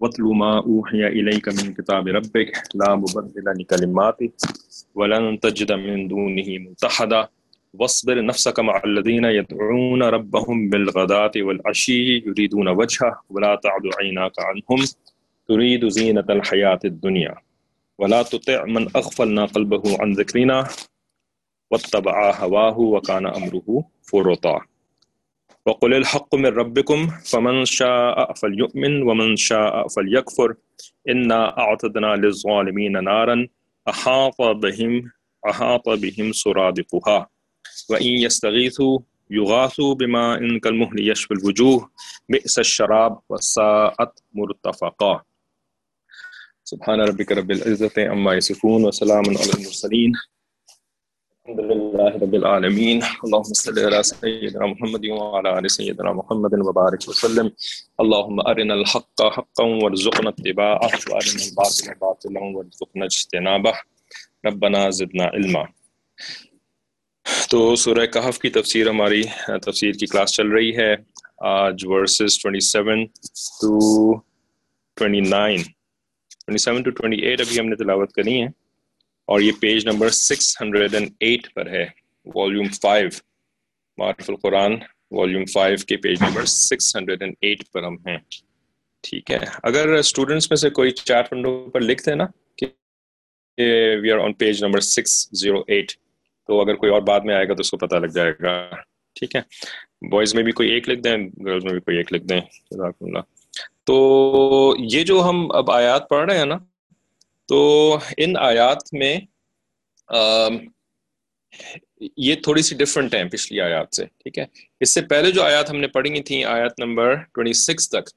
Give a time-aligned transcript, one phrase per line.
[0.00, 4.30] واتل ما أوحي إليك من كتاب ربك لا مبدل لكلماته
[4.94, 7.28] ولن تجد من دونه ملتحدا
[7.74, 14.86] واصبر نفسك مع الذين يدعون ربهم بالغداة والعشي يريدون وجهه ولا تعد عيناك عنهم
[15.48, 17.34] تريد زينة الحياة الدنيا
[17.98, 20.68] ولا تطع من أغفلنا قلبه عن ذكرنا
[21.70, 24.69] واتبع هواه وكان أمره فرطا
[25.66, 30.54] وقل الحق من ربكم فمن شاء فليؤمن ومن شاء فليكفر.
[31.08, 33.46] إنا أعتدنا للظالمين نارا
[33.88, 35.12] أحاط بهم
[35.50, 37.28] أحاط بهم سرادقها.
[37.90, 38.98] وإن يستغيثوا
[39.30, 41.90] يغاثوا بماء كالمهل يشفي الوجوه.
[42.28, 45.22] بئس الشراب وساءت مرتفقا.
[46.64, 50.12] سبحان ربك رب العزة عما يصفون وسلام على المرسلين.
[51.50, 52.98] الحمد لله رب العالمين.
[53.26, 57.46] اللهم صل على سيدنا محمد وعلى ال سيدنا محمد وبارك وسلم.
[58.02, 63.72] اللهم ارنا الحق حقا وارزقنا اتباعه وارنا الباطل باطلا وارزقنا اجتنابه.
[64.46, 65.64] ربنا زدنا علما.
[67.50, 69.22] تو سورہ کہف کی تفسیر ہماری
[69.66, 70.94] تفسیر کی کلاس چل رہی ہے.
[71.56, 73.04] آج ورسز 27
[73.60, 73.74] ٹو
[75.02, 75.68] 29
[76.46, 78.48] 27 ٹو 28 ابھی ہم نے تلاوت کرنی ہے.
[79.30, 81.86] اور یہ پیج نمبر 608 پر ہے۔
[82.34, 83.22] والیوم 5
[83.98, 84.72] معرف القرآن
[85.10, 88.18] والیوم 5 کے پیج نمبر 608 پر ہم ہیں۔
[89.02, 92.66] ٹھیک ہے۔ اگر اسٹوڈنٹس میں سے کوئی چار ونڈو پر لکھ دیں نا کہ
[94.02, 95.96] we are on page number 608
[96.46, 98.70] تو اگر کوئی اور بعد میں آئے گا تو اس کو پتہ لگ جائے گا۔
[99.14, 99.40] ٹھیک ہے۔
[100.10, 102.94] بوائز میں بھی کوئی ایک لکھ دیں گرلز میں بھی کوئی ایک لکھ دیں۔ جزاک
[103.00, 103.18] اللہ۔
[103.84, 106.58] تو یہ جو ہم اب آیات پڑھ رہے ہیں نا
[107.50, 107.58] تو
[108.16, 109.14] ان آیات میں
[112.16, 114.44] یہ تھوڑی سی ڈفرنٹ ہیں پچھلی آیات سے، ٹھیک ہے؟
[114.80, 118.08] اس سے پہلے جو آیات ہم نے پڑھی تھیں آیات نمبر 26 تک،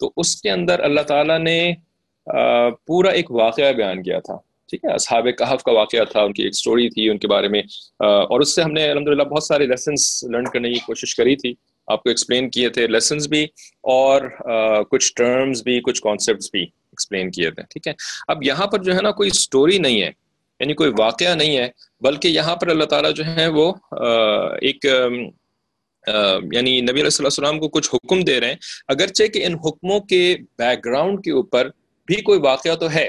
[0.00, 1.72] تو اس کے اندر اللہ تعالیٰ نے
[2.86, 4.36] پورا ایک واقعہ بیان کیا تھا،
[4.70, 7.48] ٹھیک ہے؟ اصحاب کہف کا واقعہ تھا، ان کی ایک سٹوری تھی، ان کے بارے
[7.48, 7.62] میں
[8.00, 11.54] اور اس سے ہم نے الحمد بہت سارے لیسنس لرن کرنے کی کوشش کری تھی۔
[11.88, 13.42] آپ کو ایکسپلین کیے تھے لیسنس بھی
[13.94, 14.28] اور
[14.90, 17.92] کچھ ٹرمز بھی، کچھ کانسیپٹس بھی ایکسپلین کیے تھے، ٹھیک ہے؟
[18.28, 20.10] اب یہاں پر جو ہے نا کوئی سٹوری نہیں ہے
[20.60, 21.68] یعنی کوئی واقعہ نہیں ہے،
[22.02, 23.72] بلکہ یہاں پر اللہ تعالیٰ جو ہے وہ
[24.62, 24.86] ایک
[26.52, 28.56] یعنی نبی علیہ اللہ السلام کو کچھ حکم دے رہے ہیں،
[28.88, 31.68] اگرچہ کہ ان حکموں کے بیک گراؤنڈ کے اوپر
[32.08, 33.08] بھی کوئی واقعہ تو ہے،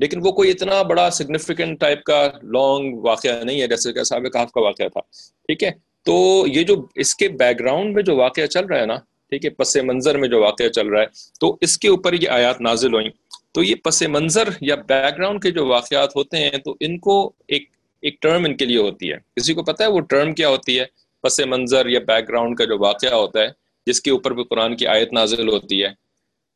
[0.00, 2.22] لیکن وہ کوئی اتنا بڑا سگنیفیکنٹ ٹائپ کا
[2.54, 5.00] لانگ واقعہ نہیں ہے جیسے کہ صحابہ کہاف کا واقعہ تھا،
[5.48, 5.70] ٹھیک ہے؟
[6.04, 8.96] تو یہ جو اس کے بیک گراؤنڈ میں جو واقعہ چل رہا ہے نا،
[9.30, 11.06] ٹھیک ہے، پس منظر میں جو واقعہ چل رہا ہے،
[11.40, 13.08] تو اس کے اوپر یہ آیات نازل ہوئیں۔
[13.52, 17.32] تو یہ پس منظر یا بیک گراؤنڈ کے جو واقعات ہوتے ہیں، تو ان کو
[17.48, 17.68] ایک
[18.02, 20.80] ایک ٹرم ان کے لیے ہوتی ہے۔ کسی کو پتا ہے وہ ٹرم کیا ہوتی
[20.80, 20.84] ہے؟
[21.22, 23.48] پس منظر یا بیک گراؤنڈ کا جو واقعہ ہوتا ہے،
[23.86, 25.88] جس کے اوپر بھی قرآن کی آیت نازل ہوتی ہے۔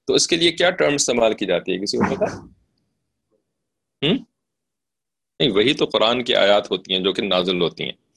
[0.07, 2.49] تو اس کے لیے کیا ٹرم استعمال کی جاتی ہے؟ کسی کو پتا ہوں
[5.41, 8.08] نہیں، وہی تو قرآن کی آیات ہوتی ہیں جو کہ نازل ہوتی ہیں۔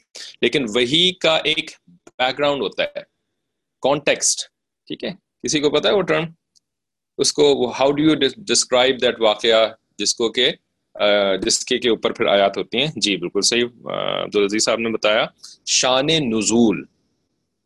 [0.42, 3.02] لیکن وہی کا ایک بیک گراؤنڈ ہوتا ہے۔
[3.82, 4.40] کانٹیکسٹ
[4.88, 5.10] ٹھیک ہے؟
[5.44, 6.24] کسی کو پتا ہے وہ ٹرم
[7.18, 9.68] اس کو how do you describe that واقعہ؟
[9.98, 10.52] جس کو کہ
[11.42, 13.64] جس کے کے اوپر پھر آیات ہوتی ہیں۔ جی بالکل صحیح۔
[14.24, 15.26] عبدالعزیز صاحب نے بتایا۔
[15.66, 16.84] شان نزول،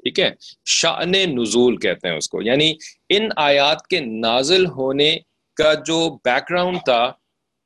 [0.03, 0.31] ٹھیک ہے؟
[0.66, 2.73] شان نزول کہتے ہیں اس کو۔ یعنی
[3.09, 5.17] ان آیات کے نازل ہونے
[5.56, 7.12] کا جو بیک گراؤنڈ تھا،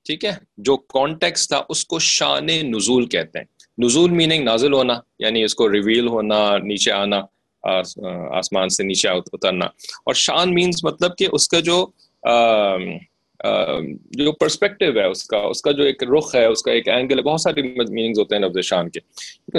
[0.05, 3.45] ٹھیک ہے؟ جو کانٹیکس تھا، اس کو شان نزول کہتے ہیں۔
[3.83, 7.21] نزول میننگ نازل ہونا یعنی اس کو ریویل ہونا، نیچے آنا
[8.37, 11.87] آسمان سے نیچے اترنا۔ اور شان مینس مطلب کہ اس کا جو
[14.11, 17.17] جو پرسپیکٹو ہے اس کا اس کا جو ایک رخ ہے، اس کا ایک اینگل
[17.17, 18.99] ہے، بہت سارے میننگز ہوتے ہیں لفظ شان کے۔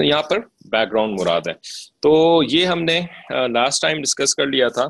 [0.06, 1.52] یہاں پر بیک گراؤنڈ مراد ہے۔
[2.00, 3.00] تو یہ ہم نے
[3.30, 4.88] لاسٹ ٹائم ڈسکس کر لیا تھا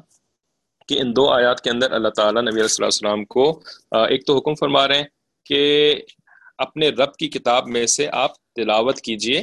[0.88, 3.60] کہ ان دو آیات کے اندر اللہ تعالیٰ نبی علیہ السلام کو
[3.92, 5.04] ایک تو حکم فرما رہے ہیں
[5.44, 5.94] کہ
[6.58, 9.42] اپنے رب کی کتاب میں سے آپ تلاوت کیجیے،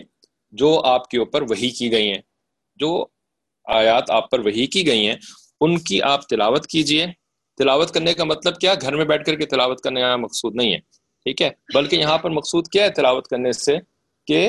[0.51, 2.21] جو آپ کے اوپر وہی کی گئی ہیں،
[2.75, 3.05] جو
[3.65, 5.15] آیات آپ پر وہی کی گئی ہیں،
[5.61, 7.05] ان کی آپ تلاوت کیجیے۔
[7.57, 10.73] تلاوت کرنے کا مطلب کیا؟ گھر میں بیٹھ کر کے تلاوت کرنے کا مقصود نہیں
[10.73, 10.79] ہے،
[11.25, 13.77] ٹھیک ہے؟ بلکہ یہاں پر مقصود کیا ہے تلاوت کرنے سے؟
[14.27, 14.47] کہ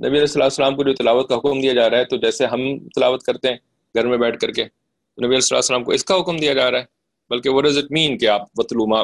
[0.00, 2.88] نبی علیہ السلام کو جو تلاوت کا حکم دیا جا رہا ہے، تو جیسے ہم
[2.88, 3.56] تلاوت کرتے ہیں
[3.94, 4.64] گھر میں بیٹھ کر کے
[5.18, 6.84] نبی علیہ السلام کو اس کا حکم دیا جا رہا ہے۔
[7.30, 9.02] بلکہ وہ رزت مین کہ آپ وطلوما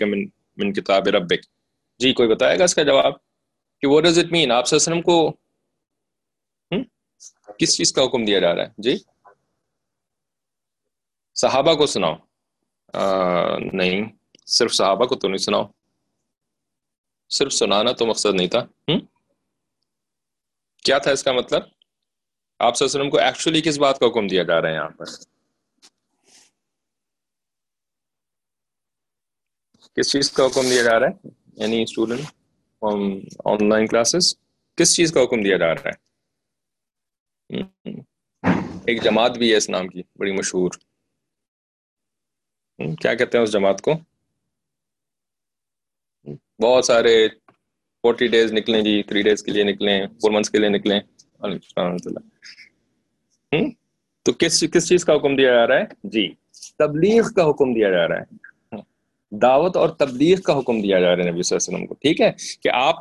[0.00, 0.24] من
[0.58, 1.42] من کتاب ربک
[2.00, 3.12] جی کوئی بتائے گا اس کا جواب؟
[3.80, 5.36] کہ وہ رزت مین آپ وسلم کو
[7.58, 8.96] کس چیز کا حکم دیا جا رہا ہے؟ جی؟
[11.34, 12.16] صحابہ کو سناؤ۔
[13.72, 14.12] نہیں،
[14.46, 15.64] صرف صحابہ کو تو نہیں سناؤ۔
[17.30, 18.92] صرف سنانا تو مقصد نہیں تھا۔
[20.82, 21.62] کیا تھا اس کا مطلب؟
[22.58, 25.04] آپ وسلم کو ایکچولی کس بات کا حکم دیا جا رہا ہے یہاں پر؟
[29.96, 32.39] کس چیز کا حکم دیا جا رہا ہے؟ یعنی اسٹوڈنٹ
[32.82, 34.34] آن لائن کلاسز
[34.76, 36.10] کس چیز کا حکم دیا جا رہا ہے؟
[38.86, 40.70] ایک جماعت بھی ہے اس نام کی، بڑی مشہور۔
[43.00, 43.92] کیا کہتے ہیں اس جماعت کو؟
[46.62, 47.28] بہت سارے
[48.02, 51.00] فورٹی ڈیز نکلیں جی تھری ڈیز کے لیے نکلیں، فور منتھس کے لیے نکلیں۔
[54.22, 56.34] تو کس کس چیز کا حکم دیا جا رہا ہے؟ جی
[56.78, 58.49] تبلیغ کا حکم دیا جا رہا ہے۔
[59.30, 61.94] دعوت اور تبلیغ کا حکم دیا جا رہا ہے نبی صلی اللہ علیہ وسلم کو۔
[61.94, 62.32] ٹھیک ہے؟
[62.62, 62.94] کہ آپ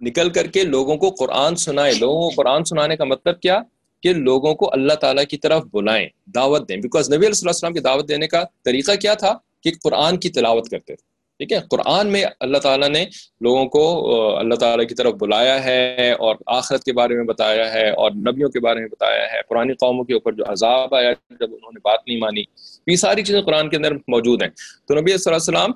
[0.00, 3.60] نکل کر کے لوگوں کو قرآن سنائیں۔ لوگوں کو قرآن سنانے کا مطلب کیا؟
[4.02, 7.80] کہ لوگوں کو اللہ تعالیٰ کی طرف بلائیں، دعوت دیں۔ بیکاز نبی علیہ السلام کی
[7.80, 11.11] دعوت دینے کا طریقہ کیا تھا؟ کہ قرآن کی تلاوت کرتے تھے۔
[11.42, 13.04] ٹھیک ہے؟ قرآن میں اللہ تعالیٰ نے
[13.40, 13.82] لوگوں کو
[14.38, 18.48] اللہ تعالیٰ کی طرف بلایا ہے اور آخرت کے بارے میں بتایا ہے اور نبیوں
[18.48, 21.80] کے بارے میں بتایا ہے۔ پرانی قوموں کے اوپر جو عذاب آیا جب انہوں نے
[21.84, 22.42] بات نہیں مانی۔
[22.86, 24.50] یہ ساری چیزیں قرآن کے اندر موجود ہیں۔
[24.88, 25.72] تو نبی صلی اللہ علیہ وسلم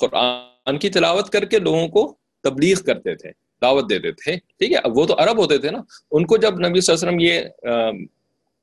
[0.00, 3.30] قرآن کی تلاوت کر کے لوگوں کو تبلیغ کرتے تھے،
[3.62, 5.80] دعوت دیتے تھے۔ ٹھیک ہے؟ اب وہ تو عرب ہوتے تھے نا۔
[6.10, 8.06] ان کو جب نبی صلی اللہ علیہ وسلم یہ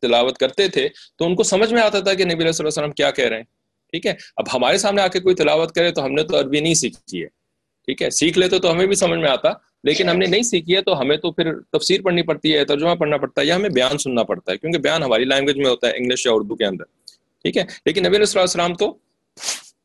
[0.02, 2.68] تلاوت کرتے تھے تو ان کو سمجھ میں آتا تھا کہ نبی صلی اللہ علیہ
[2.68, 3.56] وسلم کیا کہہ رہے ہیں۔
[3.92, 6.60] ٹھیک ہے؟ اب ہمارے سامنے آ کے کوئی تلاوت کرے تو ہم نے تو عربی
[6.60, 7.28] نہیں سیکھی ہے۔
[7.86, 9.50] ٹھیک ہے؟ سیکھ لیتے تو ہمیں بھی سمجھ میں آتا،
[9.84, 12.95] لیکن ہم نے نہیں سیکھی ہے تو ہمیں تو پھر تفسیر پڑھنی پڑتی ہے، ترجمہ
[12.95, 15.88] پڑھنا پڑتا ہے یا ہمیں بیان سننا پڑتا ہے، کیونکہ بیان ہماری لینگویج میں ہوتا
[15.88, 16.84] ہے، انگلش یا اردو کے اندر۔
[17.44, 18.98] ٹھیک ہے؟ لیکن نبی علیہ السلام تو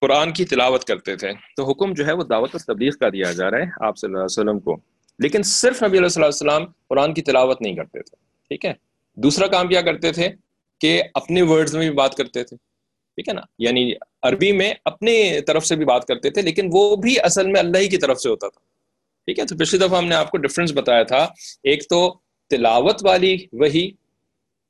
[0.00, 3.32] قرآن کی تلاوت کرتے تھے۔ تو حکم جو ہے وہ دعوت اور تبلیغ کا دیا
[3.32, 4.76] جا رہا ہے آپ صلی اللہ علیہ وسلم کو۔
[5.18, 8.16] لیکن صرف نبی علیہ السلام قرآن کی تلاوت نہیں کرتے تھے۔
[8.48, 8.72] ٹھیک ہے؟
[9.14, 10.28] دوسرا کام کیا کرتے تھے
[10.80, 12.71] کہ اپنے ورڈز میں بھی بات کرتے تھے۔
[13.14, 13.92] ٹھیک ہے نا؟ یعنی
[14.22, 17.78] عربی میں اپنے طرف سے بھی بات کرتے تھے، لیکن وہ بھی اصل میں اللہ
[17.78, 18.60] ہی کی طرف سے ہوتا تھا۔
[19.24, 21.28] ٹھیک ہے؟ تو پچھلی دفعہ ہم نے آپ کو ڈفرینس بتایا تھا۔
[21.62, 22.16] ایک تو
[22.50, 23.90] تلاوت والی وہی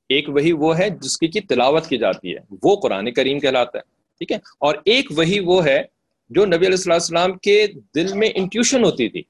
[0.08, 3.78] ایک وہی وہ ہے جس کی کی تلاوت کی جاتی ہے۔ وہ قرآن کریم کہلاتا
[3.78, 3.82] ہے۔
[4.18, 5.82] ٹھیک ہے؟ اور ایک وہی وہ ہے
[6.30, 9.22] جو نبی علیہ السلام السلام کے دل میں انٹیوشن ہوتی تھی۔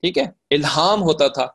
[0.00, 1.46] ٹھیک ہے؟ الہام ہوتا تھا۔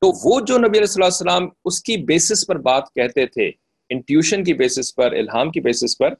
[0.00, 3.50] تو وہ جو نبی علیہ السلام السلام اس کی بیسس پر بات کہتے تھے
[3.90, 6.14] انٹیوشن کی بیسس پر، الہام کی بیسس پر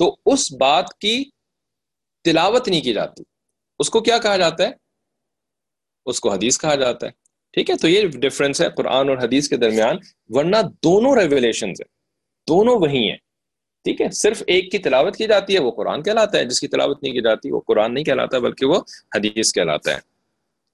[0.00, 1.24] تو اس بات کی
[2.24, 3.22] تلاوت نہیں کی جاتی۔
[3.78, 4.72] اس کو کیا کہا جاتا ہے؟
[6.06, 7.12] اس کو حدیث کہا جاتا ہے۔
[7.52, 9.96] ٹھیک ہے؟ تو یہ ڈفرینس ہے قرآن اور حدیث کے درمیان،
[10.28, 11.72] ورنہ دونوں ریولیشن
[12.48, 13.16] دونوں وہی ہیں۔
[13.84, 16.68] ٹھیک ہے؟ صرف ایک کی تلاوت کی جاتی ہے، وہ قرآن کہلاتا ہے۔ جس کی
[16.68, 18.80] تلاوت نہیں کی جاتی، وہ قرآن نہیں کہلاتا، بلکہ وہ
[19.14, 19.98] حدیث کہلاتا ہے۔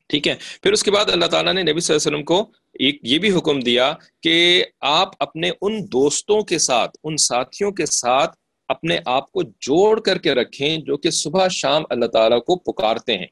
[0.07, 2.51] ٹھیک ہے؟ پھر اس کے بعد اللہ تعالیٰ نے نبی صلی اللہ علیہ وسلم کو
[2.73, 3.93] ایک یہ بھی حکم دیا
[4.23, 10.01] کہ آپ اپنے ان دوستوں کے ساتھ، ان ساتھیوں کے ساتھ اپنے آپ کو جوڑ
[10.01, 13.27] کر کے رکھیں جو کہ صبح شام اللہ تعالیٰ کو پکارتے ہیں۔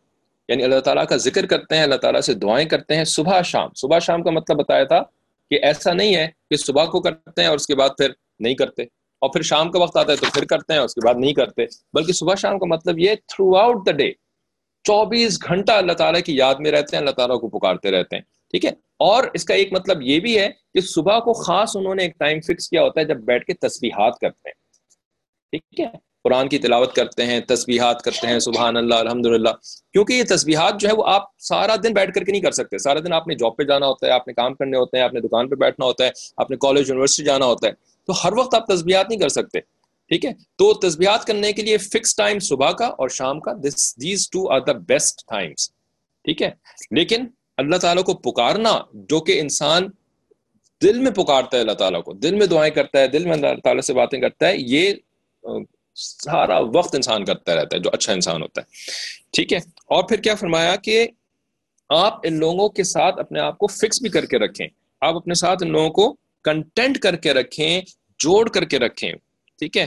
[0.48, 3.68] یعنی اللہ تعالیٰ کا ذکر کرتے ہیں اللہ تعالیٰ سے دعائیں کرتے ہیں صبح شام۔
[3.76, 5.02] صبح شام کا مطلب بتایا تھا
[5.50, 8.54] کہ ایسا نہیں ہے کہ صبح کو کرتے ہیں اور اس کے بعد پھر نہیں
[8.54, 8.82] کرتے۔
[9.18, 11.14] اور پھر شام کا وقت آتا ہے تو پھر کرتے ہیں اور اس کے بعد
[11.18, 14.10] نہیں کرتے۔ بلکہ صبح شام کا مطلب یہ تھرو آؤٹ دا ڈے
[14.84, 18.22] چوبیس گھنٹہ اللہ تعالیٰ کی یاد میں رہتے ہیں اللہ تعالیٰ کو پکارتے رہتے ہیں۔
[18.22, 21.94] ٹھیک ہے؟ اور اس کا ایک مطلب یہ بھی ہے کہ صبح کو خاص انہوں
[21.94, 24.63] نے ایک ٹائم فکس کیا ہوتا ہے جب بیٹھ کے تسبیحات کرتے ہیں۔
[25.58, 29.48] ٹھیک ہے؟ قرآن کی تلاوت کرتے ہیں، تسبیحات کرتے ہیں، سبحان اللہ الحمد للہ
[29.92, 32.78] کیونکہ یہ تسبیحات جو ہے وہ آپ سارا دن بیٹھ کر کے نہیں کر سکتے۔
[32.78, 35.04] سارا دن آپ نے جاب پہ جانا ہوتا ہے، آپ نے کام کرنے ہوتے ہیں،
[35.04, 37.72] آپ نے دکان پہ بیٹھنا ہوتا ہے، آپ نے کالج یونیورسٹی جانا ہوتا ہے۔
[38.06, 39.60] تو ہر وقت آپ تسبیحات نہیں کر سکتے۔
[40.08, 43.96] ٹھیک ہے؟ تو تسبیحات کرنے کے لیے فکس ٹائم صبح کا اور شام کا this
[43.96, 45.70] these two are the best times
[46.24, 46.50] ٹھیک ہے؟
[46.90, 47.24] لیکن
[47.56, 49.88] اللہ تعالیٰ کو پکارنا، جو کہ انسان
[50.82, 53.46] دل میں پکارتا ہے اللہ تعالیٰ کو، دل میں دعائیں کرتا ہے، دل میں اللہ
[53.64, 54.92] تعالیٰ سے باتیں کرتا ہے، یہ
[55.94, 58.66] سارا وقت انسان کرتا رہتا ہے، جو اچھا انسان ہوتا ہے۔
[59.32, 61.08] ٹھیک ہے؟ اور پھر کیا فرمایا کہ
[61.88, 64.68] آپ ان لوگوں کے ساتھ اپنے آپ کو فکس بھی کر کے رکھیں۔
[65.00, 67.80] آپ اپنے ساتھ ان لوگوں کو کنٹینٹ کر کے رکھیں،
[68.18, 69.12] جوڑ کر کے رکھیں۔
[69.58, 69.86] ٹھیک ہے؟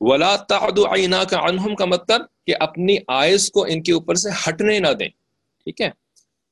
[0.00, 4.78] ولا تعینا کا انہم کا مطلب کہ اپنی آئس کو ان کے اوپر سے ہٹنے
[4.78, 5.08] نہ دیں۔
[5.64, 5.90] ٹھیک ہے؟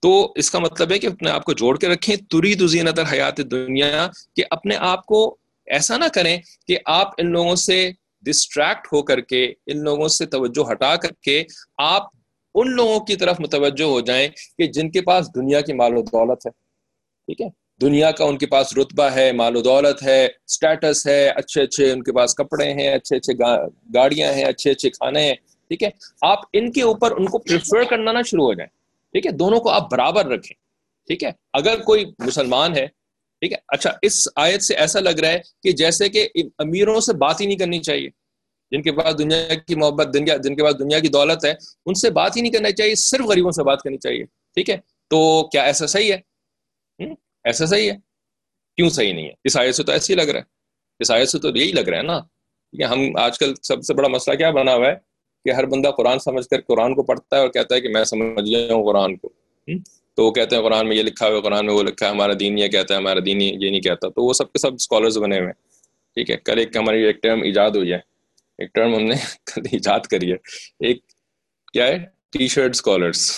[0.00, 3.36] تو اس کا مطلب ہے کہ اپنے آپ کو جوڑ کے رکھیں۔ تری دزینت حیات
[3.36, 7.90] دنیا کہ اپنے آپ کو ایسا نہ کریں کہ آپ ان لوگوں سے
[8.22, 11.44] ڈسٹریکٹ ہو کر کے ان لوگوں سے توجہ ہٹا کر کے
[11.78, 12.02] آپ
[12.54, 16.02] ان لوگوں کی طرف متوجہ ہو جائیں کہ جن کے پاس دنیا کی مال و
[16.02, 16.50] دولت ہے۔
[17.26, 17.46] ٹھیک ہے؟
[17.80, 21.92] دنیا کا ان کے پاس رتبہ ہے، مال و دولت ہے اسٹیٹس ہے، اچھے اچھے
[21.92, 23.32] ان کے پاس کپڑے ہیں، اچھے اچھے
[23.94, 25.34] گاڑیاں ہیں، اچھے اچھے کھانے ہیں۔
[25.68, 25.90] ٹھیک ہے؟
[26.22, 28.68] آپ ان کے اوپر ان کو پریفر کرنا نہ شروع ہو جائیں۔
[29.12, 30.54] ٹھیک ہے؟ دونوں کو آپ برابر رکھیں۔
[31.06, 32.86] ٹھیک ہے؟ اگر کوئی مسلمان ہے
[33.40, 36.28] ٹھیک ہے؟ اچھا اس آیت سے ایسا لگ رہا ہے کہ جیسے کہ
[36.58, 38.08] امیروں سے بات ہی نہیں کرنی چاہیے۔
[38.70, 41.54] جن کے پاس دنیا کی محبت دنیا جن کے پاس دنیا کی دولت ہے،
[41.86, 44.76] ان سے بات ہی نہیں کرنا چاہیے، صرف غریبوں سے بات کرنی چاہیے۔ ٹھیک ہے؟
[45.10, 46.18] تو کیا ایسا صحیح ہے؟
[47.44, 47.96] ایسا صحیح ہے؟
[48.76, 50.44] کیوں صحیح نہیں ہے؟ اس آیت سے تو ایسے ہی لگ رہا ہے۔
[50.98, 52.20] اس آیت سے تو یہی لگ رہا ہے نا۔
[52.70, 54.94] ٹھیک ہے، ہم آج کل سب سے بڑا مسئلہ کیا بنا ہوا ہے؟
[55.44, 58.04] کہ ہر بندہ قرآن سمجھ کر قرآن کو پڑھتا ہے اور کہتا ہے کہ میں
[58.04, 59.28] سمجھ گیا ہوں قرآن کو۔
[60.18, 62.10] تو وہ کہتے ہیں قرآن میں یہ لکھا ہوا ہے، قرآن میں وہ لکھا ہے،
[62.10, 64.74] ہمارا دین یہ کہتا ہے، ہمارا دین یہ نہیں کہتا۔ تو وہ سب کے سب
[64.74, 65.52] اسکالرز بنے ہوئے ہیں۔
[66.14, 67.96] ٹھیک ہے، کل ایک ہماری ایک ٹرم ایجاد ہوئی ہے۔
[68.58, 69.14] ایک ٹرم ہم نے
[69.46, 70.36] کل ایجاد کری ہے۔
[70.80, 71.06] ایک
[71.72, 71.98] کیا ہے؟
[72.30, 73.32] T shirt scholars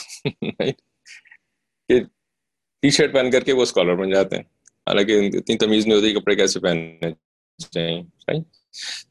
[2.82, 4.42] T shirt پہن کر کے وہ اسکالر بن جاتے ہیں۔
[4.87, 7.12] حالانکہ اتنی تمیز نہیں ہوتی کپڑے کیسے پہننے
[7.70, 8.00] چاہیے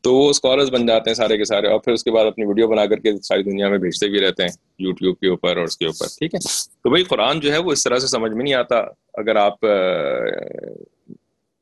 [0.02, 2.46] تو وہ اسکالرس بن جاتے ہیں سارے کے سارے اور پھر اس کے بعد اپنی
[2.46, 4.50] ویڈیو بنا کر کے ساری دنیا میں بھیجتے بھی رہتے ہیں
[4.80, 6.40] یوٹیوب کے اوپر اور اس کے اوپر، ٹھیک ہے؟
[6.84, 8.76] تو بھائی قرآن جو ہے وہ اس طرح سے سمجھ میں نہیں آتا۔
[9.14, 9.60] اگر آپ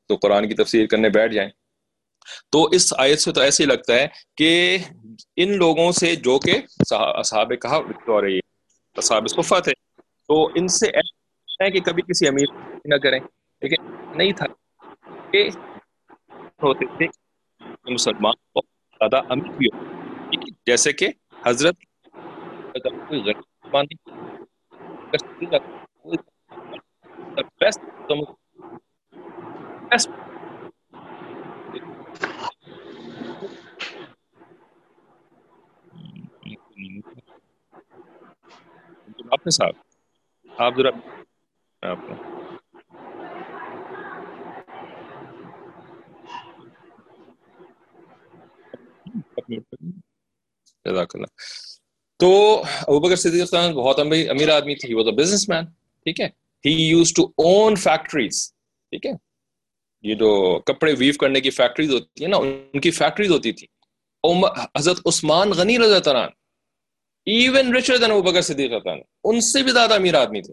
[0.06, 1.50] تو قرآن کی تفسیر کرنے بیٹھ جائیں۔
[2.50, 4.78] تو اس آیت سے تو ایسے ہی لگتا ہے کہ
[5.36, 6.54] ان لوگوں سے جو کہ
[7.24, 9.72] صحابہ کہا ہو رہی ہے صحاب صفا تھے،
[10.28, 12.46] تو ان سے ایسا ہے کہ کبھی کسی امیر
[12.84, 13.18] نہ کریں۔
[13.60, 13.84] ٹھیک ہے
[14.16, 14.46] نہیں تھا
[15.30, 15.48] کہ
[16.62, 17.27] ہوتے تھے۔
[17.92, 18.60] مسلمان کو
[18.92, 19.86] زیادہ امیر بھی ہو۔
[20.66, 21.08] جیسے کہ
[21.46, 21.76] حضرت
[39.32, 39.74] آپ نے صاحب
[40.58, 40.90] آپ ذرا
[41.82, 41.98] آپ
[51.08, 51.26] جزاک اللہ
[52.20, 52.30] تو
[52.62, 55.64] ابو بکر صدیق بہت امیر آدمی تھی وہ بزنس مین
[56.06, 56.26] ٹھیک ہے؟
[56.64, 58.46] He used to own factories
[58.92, 59.12] ٹھیک ہے؟
[60.04, 63.66] یہ جو کپڑے ویو کرنے کی فیکٹریز ہوتی ہیں نا، ان کی فیکٹریز ہوتی تھی
[64.76, 66.26] حضرت عثمان غنی رضی اللہ عنہ
[67.26, 70.52] ایون ریچر دین ابو بکر صدیق عنہ ان سے بھی زیادہ امیر آدمی تھے،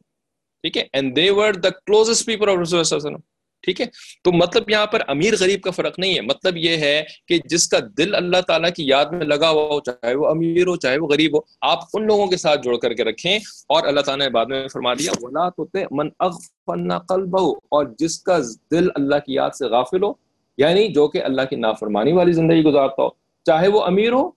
[0.64, 3.22] ٹھیک ہے؟ And they were the closest people of رسول اللہ علیہ وسلم۔
[3.66, 3.86] ٹھیک ہے؟
[4.24, 7.68] تو مطلب یہاں پر امیر غریب کا فرق نہیں ہے۔ مطلب یہ ہے کہ جس
[7.68, 10.98] کا دل اللہ تعالیٰ کی یاد میں لگا ہوا ہو، چاہے وہ امیر ہو، چاہے
[10.98, 14.26] وہ غریب ہو، آپ ان لوگوں کے ساتھ جوڑ کر کے رکھیں۔ اور اللہ تعالیٰ
[14.26, 18.38] نے بعد میں فرما دیا، ولا تو من اغفلنا قلبہ اور جس کا
[18.72, 20.14] دل اللہ کی یاد سے غافل ہو
[20.58, 23.10] یعنی جو کہ اللہ کی نافرمانی والی زندگی گزارتا ہو،
[23.46, 24.32] چاہے وہ امیر ہو،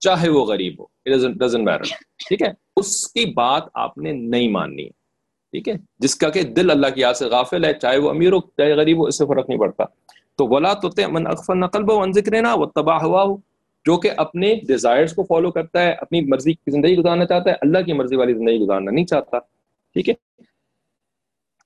[0.00, 0.84] چاہے وہ غریب ہو
[2.28, 5.03] ٹھیک ہے؟ اس کی بات آپ نے نہیں ماننی ہے۔
[5.54, 8.32] ٹھیک ہے؟ جس کا کہ دل اللہ کی یاد سے غافل ہے، چاہے وہ امیر
[8.32, 9.84] ہو، چاہے غریب ہو، اس سے فرق نہیں پڑتا۔
[10.38, 13.36] تو ولا تو من اکفر نقل و ذکر نا وہ تباہ ہوا ہو
[13.84, 17.54] جو کہ اپنے ڈیزائرس کو فالو کرتا ہے، اپنی مرضی کی زندگی گزارنا چاہتا ہے،
[17.60, 19.38] اللہ کی مرضی والی زندگی گزارنا نہیں چاہتا۔
[19.92, 20.14] ٹھیک ہے؟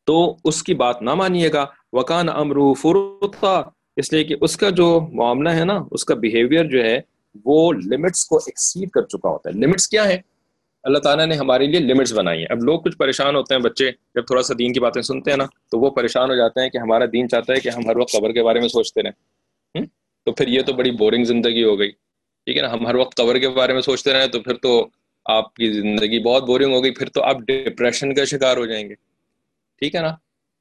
[0.04, 3.62] تو اس کی بات نہ مانیے گا۔ وکان امرو فرتا
[3.97, 7.00] اس لیے کہ اس کا جو معاملہ ہے نا، اس کا بیہیویئر جو ہے،
[7.45, 10.38] وہ لمٹس کو ایکسیڈ کر چکا ہوتا ہے۔ لمٹس کیا ہے؟
[10.88, 13.90] اللہ تعالیٰ نے ہمارے لیے لمٹس بنائی ہیں۔ اب لوگ کچھ پریشان ہوتے ہیں، بچے
[14.14, 16.71] جب تھوڑا سا دین کی باتیں سنتے ہیں نا، تو وہ پریشان ہو جاتے ہیں
[16.71, 19.12] کہ ہمارا دین چاہتا ہے کہ ہم ہر وقت قبر کے بارے میں سوچتے رہیں۔
[20.25, 21.90] تو پھر یہ تو بڑی بورنگ زندگی ہو گئی۔
[22.45, 24.88] ٹھیک ہے نا، ہم ہر وقت قبر کے بارے میں سوچتے رہیں تو پھر تو
[25.25, 28.88] آپ کی زندگی بہت بورنگ ہو گئی۔ پھر تو آپ ڈپریشن کا شکار ہو جائیں
[28.88, 28.95] گے۔
[29.78, 30.16] ٹھیک ہے نا؟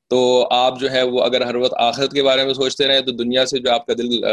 [0.09, 3.11] تو آپ جو ہے وہ اگر ہر وقت آخرت کے بارے میں سوچتے رہیں تو
[3.11, 4.23] دنیا سے جو آپ کا دل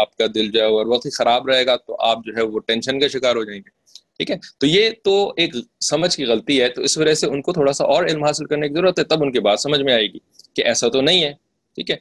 [0.00, 2.42] آپ کا دل جو ہے ہر وقت ہی خراب رہے گا تو آپ جو ہے
[2.42, 3.70] وہ ٹینشن کا شکار ہو جائیں گے۔
[4.16, 7.42] ٹھیک ہے؟ تو یہ تو ایک سمجھ کی غلطی ہے، تو اس وجہ سے ان
[7.42, 9.80] کو تھوڑا سا اور علم حاصل کرنے کی ضرورت ہے، تب ان کی بات سمجھ
[9.80, 10.18] میں آئے گی
[10.54, 11.32] کہ ایسا تو نہیں ہے،
[11.74, 11.96] ٹھیک ہے؟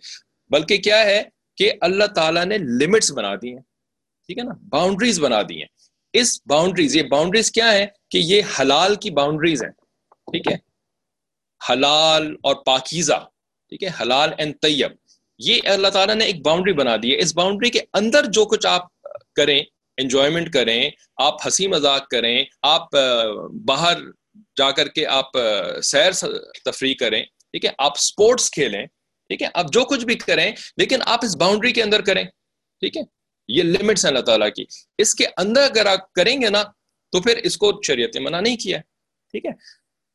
[0.50, 1.24] بلکہ کیا ہے
[1.58, 3.62] کہ اللہ تعالیٰ نے لمٹس بنا دی ہیں،
[4.27, 5.67] ٹھیک ہے نا؟ باؤنڈریز بنا دی ہیں۔
[6.13, 9.72] اس باؤنڈریز یہ باؤنڈریز کیا ہے کہ یہ حلال کی باؤنڈریز ہیں،
[10.32, 10.55] ٹھیک ہے؟
[11.70, 13.25] حلال اور پاکیزہ،
[13.70, 14.91] ٹھیک ہے؟ حلال اینڈ طیب۔
[15.39, 18.67] یہ اللہ تعالیٰ نے ایک باؤنڈری بنا دی ہے۔ اس باؤنڈری کے اندر جو کچھ
[18.67, 19.01] آپ
[19.36, 19.63] کریں
[19.98, 22.96] انجوائمنٹ کریں، آپ ہنسی مذاق کریں، آپ
[23.66, 24.00] باہر
[24.58, 25.38] جا کر کے آپ
[25.84, 26.12] سیر
[26.66, 28.86] تفریح کریں، ٹھیک ہے؟ آپ اسپورٹس کھیلیں،
[29.30, 32.98] ٹھیک ہے؟ آپ جو کچھ بھی کریں، لیکن آپ اس باؤنڈری کے اندر کریں، ٹھیک
[32.98, 33.02] ہے؟
[33.50, 34.66] یہ لمٹس ہیں اللہ تعالیٰ کی۔
[34.98, 36.64] اس کے اندر اگر آپ کریں گے نا،
[37.14, 38.78] تو پھر اس کو شریعت منع نہیں کیا،
[39.34, 39.52] ٹھیک ہے؟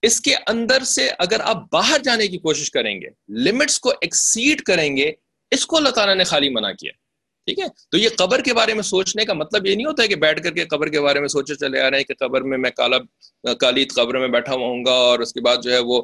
[0.03, 3.09] اس کے اندر سے اگر آپ باہر جانے کی کوشش کریں گے
[3.41, 5.13] لمٹس کو ایکسیڈ کریں گے،
[5.51, 6.93] اس کو اللہ تعالیٰ نے خالی منع کیا۔
[7.49, 10.09] ٹھیک ہے؟ تو یہ قبر کے بارے میں سوچنے کا مطلب یہ نہیں ہوتا ہے
[10.09, 12.43] کہ بیٹھ کر کے قبر کے بارے میں سوچے چلے آ رہے ہیں کہ قبر
[12.43, 12.99] میں میں کالا
[13.61, 16.01] کالی قبر میں بیٹھا ہوں گا اور اس کے بعد جو ہے وہ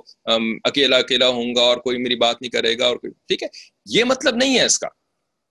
[0.64, 3.48] اکیلا اکیلا ہوں گا اور کوئی میری بات نہیں کرے گا اور ٹھیک ہے؟
[3.86, 4.88] یہ مطلب نہیں ہے اس کا،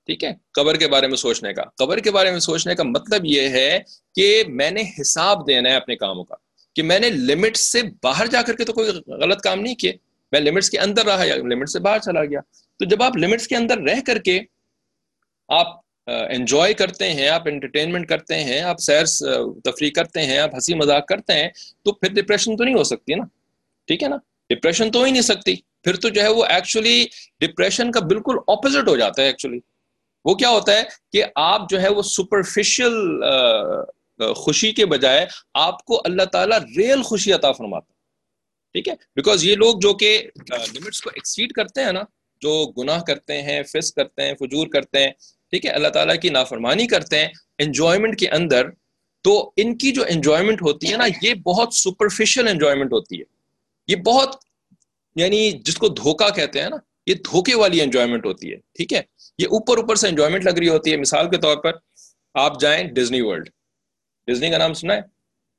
[0.10, 3.26] ٹھیک ہے؟ قبر کے بارے میں سوچنے کا۔ قبر کے بارے میں سوچنے کا مطلب
[3.26, 3.80] یہ ہے
[4.16, 6.36] کہ میں نے حساب دینا ہے اپنے کاموں کا،
[6.76, 9.94] کہ میں نے لمٹ سے باہر جا کر کے تو کوئی غلط کام نہیں کیے۔
[10.32, 12.40] میں لمٹس کے اندر رہا یا لمٹ سے باہر چلا گیا۔
[12.80, 14.40] تو جب آپ لمٹس کے اندر رہ کر کے
[15.50, 15.68] آپ
[16.08, 19.06] انجوائے کرتے ہیں، آپ انٹرٹینمنٹ کرتے ہیں، آپ سیر
[19.66, 21.50] تفریح کرتے ہیں، آپ ہنسی مذاق کرتے ہیں،
[21.84, 23.24] تو پھر ڈپریشن تو نہیں ہو سکتی نا؟
[23.88, 24.18] ٹھیک ہے نا؟
[24.50, 27.06] ڈپریشن تو ہی نہیں سکتی۔ پھر تو جو ہے وہ ایکچولی
[27.40, 29.60] ڈپریشن کا بالکل اپوزٹ ہو جاتا ہے ایکچولی
[30.26, 32.94] وہ کیا ہوتا ہے کہ آپ جو ہے وہ سپرفیشل
[34.36, 37.92] خوشی کے بجائے آپ کو اللہ تعالیٰ ریئل خوشی عطا فرماتا
[38.76, 40.18] ٹھیک ہے؟ بیکاز یہ لوگ جو کہ
[40.50, 42.04] لمٹس کو ایکسیڈ کرتے ہیں نا،
[42.42, 45.12] جو گناہ کرتے ہیں فس کرتے ہیں، فجور کرتے ہیں
[45.54, 48.70] ٹھیک ہے، اللہ تعالیٰ کی نافرمانی کرتے ہیں انجوائمنٹ کے اندر
[49.22, 53.24] تو ان کی جو انجوائمنٹ ہوتی ہے نا، یہ بہت سپرفیشل انجوائمنٹ ہوتی ہے۔
[53.88, 54.36] یہ بہت
[55.16, 56.76] یعنی جس کو دھوکا کہتے ہیں نا،
[57.08, 59.02] یہ دھوکے والی انجوائمنٹ ہوتی ہے، ٹھیک ہے۔
[59.38, 61.72] یہ اوپر اوپر سے انجوائمنٹ لگ رہی ہوتی ہے۔ مثال کے طور پر
[62.34, 63.50] آپ جائیں ڈزنی ورلڈ
[64.28, 65.02] ڈزنی کا نام سنا ہے؟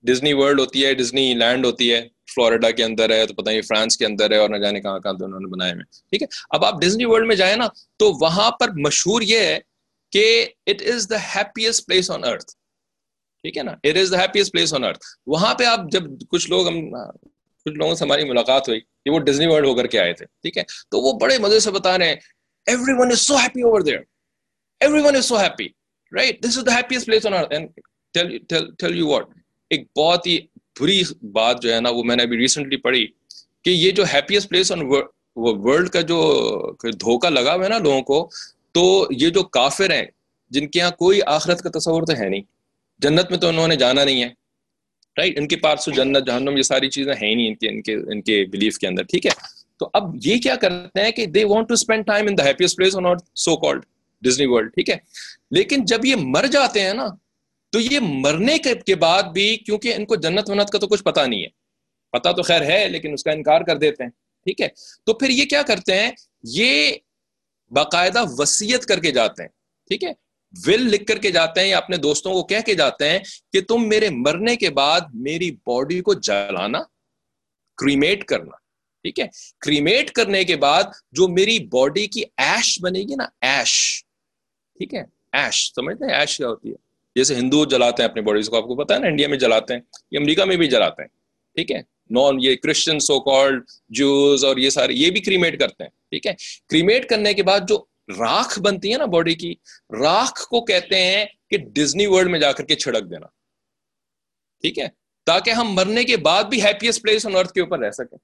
[0.02, 3.62] ڈزنی ورلڈ ہوتی ہے ڈزنی لینڈ ہوتی ہے۔ فلوریڈا کے اندر ہے، تو پتہ نہیں
[3.62, 6.26] فرانس کے اندر ہے اور نہ جانے کہاں کہاں انہوں نے بنائے ہوئے ٹھیک ہے۔
[6.50, 9.73] اب آپ ڈزنی ورلڈ میں جائیں نا، تو وہاں پر مشہور یہ ہے
[10.14, 10.26] کہ
[10.66, 12.50] it is the happiest place on earth
[13.44, 16.48] ٹھیک ہے نا؟ It is the happiest place on earth وہاں پہ آپ جب کچھ
[16.50, 19.98] لوگ ہم کچھ لوگوں سے ہماری ملاقات ہوئی کہ وہ ڈزنی ورلڈ ہو کر کے
[20.00, 22.16] آئے تھے، ٹھیک ہے؟ تو وہ بڑے مزے سے بتا رہے ہیں
[22.98, 24.00] everyone is so happy over there
[25.02, 25.68] everyone is so happy
[26.12, 29.28] right this is the happiest place on earth tell you what
[29.70, 30.38] ایک بہت ہی
[30.80, 31.02] بری
[31.32, 33.06] بات جو ہے نا، وہ میں نے ابھی ریسنٹلی پڑھی
[33.64, 34.82] کہ یہ جو ہیپیسٹ پلیس آن
[35.36, 36.18] ورلڈ کا جو
[36.82, 38.28] دھوکا لگا ہوا ہے نا لوگوں کو
[38.74, 40.06] تو یہ جو کافر ہیں،
[40.50, 42.40] جن کے یہاں کوئی آخرت کا تصور تو ہے نہیں۔
[42.98, 44.28] جنت میں تو انہوں نے جانا نہیں ہے۔
[45.16, 47.82] رائٹ ان کے پاس تو جنت، جہنم، یہ ساری چیزیں ہیں نہیں ان کے ان
[47.82, 49.30] کے ان کے بلیف کے اندر، ٹھیک ہے؟
[49.78, 52.76] تو اب یہ کیا کرتے ہیں کہ they want to spend time in the happiest
[52.76, 53.04] place on
[53.34, 53.84] so called
[54.22, 54.96] Disney World ٹھیک ہے؟
[55.50, 57.06] لیکن جب یہ مر جاتے ہیں نا،
[57.70, 61.26] تو یہ مرنے کے بعد بھی کیونکہ ان کو جنت ونت کا تو کچھ پتا
[61.26, 61.48] نہیں ہے۔
[62.10, 64.10] پتا تو خیر ہے، لیکن اس کا انکار کر دیتے ہیں،
[64.44, 64.68] ٹھیک ہے؟
[65.04, 66.10] تو پھر یہ کیا کرتے ہیں؟
[66.42, 66.92] یہ
[67.70, 69.48] باقاعدہ وسیعت کر کے جاتے ہیں،
[69.88, 70.12] ٹھیک ہے؟
[70.54, 73.18] ول لکھ کر کے جاتے ہیں یا اپنے دوستوں کو کہہ کے جاتے ہیں
[73.52, 76.82] کہ تم میرے مرنے کے بعد میری باڈی کو جلانا
[77.78, 78.56] کریمیٹ کرنا،
[79.04, 79.26] ٹھیک ہے؟
[79.60, 84.04] کریمیٹ کرنے کے بعد جو میری باڈی کی ایش بنے گی نا ایش
[84.78, 85.02] ٹھیک ہے؟
[85.32, 86.74] ایش سمجھتے ہیں؟ ایش کیا ہوتی ہے؟
[87.16, 89.74] جیسے ہندو جلاتے ہیں اپنی باڈیز کو، آپ کو پتا ہے نا، انڈیا میں جلاتے
[89.74, 89.80] ہیں،
[90.10, 91.08] یہ امریکہ میں بھی جلاتے ہیں،
[91.56, 95.84] ٹھیک ہے؟ نان یہ کرسچن سو کالڈ جوز اور یہ سارے یہ بھی کریمیٹ کرتے
[95.84, 96.32] ہیں، ٹھیک ہے؟
[96.68, 97.84] کریمیٹ کرنے کے بعد جو
[98.18, 99.54] راکھ بنتی ہے نا باڈی کی،
[100.00, 103.26] راکھ کو کہتے ہیں کہ ڈزنی ورلڈ میں جا کر کے چھڑک دینا،
[104.64, 104.88] ٹھیک ہے؟
[105.26, 108.18] تاکہ ہم مرنے کے بعد بھی ہیپیسٹ پلیس آن ارتھ کے اوپر رہ سکیں۔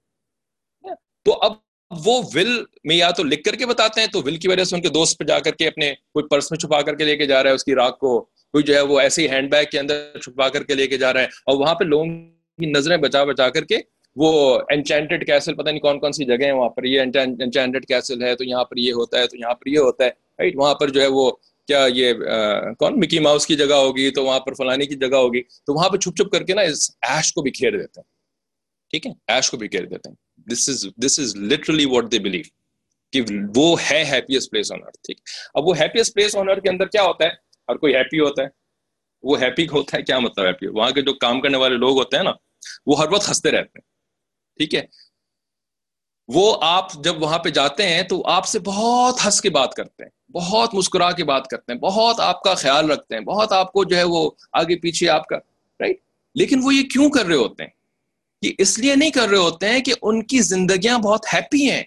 [1.27, 1.53] تو اب
[1.90, 2.51] وہ ول
[2.85, 4.88] میں یا تو لکھ کر کے بتاتے ہیں، تو ول کی وجہ سے ان کے
[4.88, 7.43] دوست پہ جا کر کے اپنے کوئی پرس میں چھپا کر کے لے کے جا
[7.43, 9.79] رہا ہے اس کی راکھ کو کوئی جو ہے وہ ایسے ہی ہینڈ بیگ کے
[9.79, 12.07] اندر چھپا کر کے لے کے جا رہا ہے اور وہاں پہ لوگوں
[12.61, 13.79] کی نظریں بچا بچا کر کے
[14.16, 18.23] وہ انچینٹڈ کیسل پتہ نہیں کون کون سی جگہ ہیں وہاں پر، یہ انچینٹڈ کیسل
[18.23, 20.75] ہے تو یہاں پر یہ ہوتا ہے، تو یہاں پر یہ ہوتا ہے رائٹ وہاں
[20.75, 21.31] پر جو ہے وہ
[21.68, 22.12] کیا یہ
[22.79, 25.88] کون؟ مکی ماؤس کی جگہ ہوگی، تو وہاں پر فلانی کی جگہ ہوگی، تو وہاں
[25.88, 28.09] پہ چھپ چھپ کر کے نا اس ایش کو بھی کھیر دیتے ہیں،
[28.92, 32.18] ٹھیک ہے؟ ایش کو بھی کھیر دیتے ہیں۔ This is this is literally what they
[32.18, 32.42] believe
[33.12, 33.20] کہ
[33.57, 35.20] وہ ہے ہیپیسٹ پلیس آن ارتھ ٹھیک؟
[35.55, 37.31] اب وہ ہیپیسٹ پلیس آن ارتھ کے اندر کیا ہوتا ہے؟
[37.68, 38.49] ہر کوئی ہیپی ہوتا ہے۔
[39.25, 42.16] وہ ہیپی ہوتا ہے، کیا مطلب ہیپی وہاں کے جو کام کرنے والے لوگ ہوتے
[42.16, 42.33] ہیں نا
[42.87, 43.88] وہ ہر وقت ہنستے رہتے ہیں۔
[44.59, 45.11] ٹھیک ہے؟
[46.29, 50.05] وہ آپ جب وہاں پہ جاتے ہیں تو آپ سے بہت ہنس کے بات کرتے
[50.05, 53.73] ہیں، بہت مسکرا کے بات کرتے ہیں، بہت آپ کا خیال رکھتے ہیں، بہت آپ
[53.73, 55.37] کو جو ہے وہ آگے پیچھے آپ کا
[55.81, 55.96] رائٹ
[56.35, 57.70] لیکن وہ یہ کیوں کر رہے ہوتے ہیں؟
[58.42, 61.83] یہ اس لیے نہیں کر رہے ہوتے ہیں کہ ان کی زندگیاں بہت ہیپی ہیں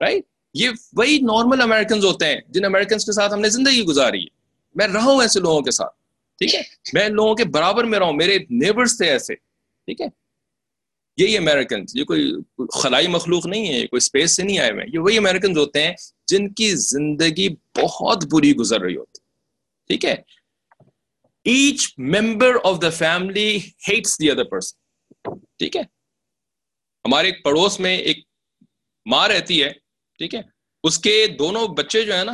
[0.00, 4.22] رائٹ یہ وہی نارمل امیرکنز ہوتے ہیں جن امیرکنس کے ساتھ ہم نے زندگی گزاری
[4.22, 4.32] ہے۔
[4.74, 5.94] میں رہا ہوں ایسے لوگوں کے ساتھ،
[6.38, 6.62] ٹھیک ہے؟
[6.92, 9.34] میں لوگوں کے برابر میں رہا ہوں، میرے نیبرس تھے ایسے۔
[9.86, 10.06] ٹھیک ہے؟
[11.16, 12.32] یہی امیرکنس یہ کوئی
[12.82, 15.94] خلائی مخلوق نہیں ہے کوئی اسپیس سے نہیں آئے ہوئے یہ وہی امیرکنز ہوتے ہیں
[16.26, 17.48] جن کی زندگی
[17.82, 19.18] بہت بری گزر رہی ہوتی۔
[19.86, 20.14] ٹھیک ہے؟
[21.44, 24.78] Each member of the family hates the other person
[25.38, 25.82] ٹھیک ہے؟
[27.04, 28.18] ہمارے ایک پڑوس میں ایک
[29.06, 29.70] ماں رہتی ہے۔
[30.18, 30.40] ٹھیک ہے؟
[30.82, 32.32] اس کے دونوں بچے جو ہے نا،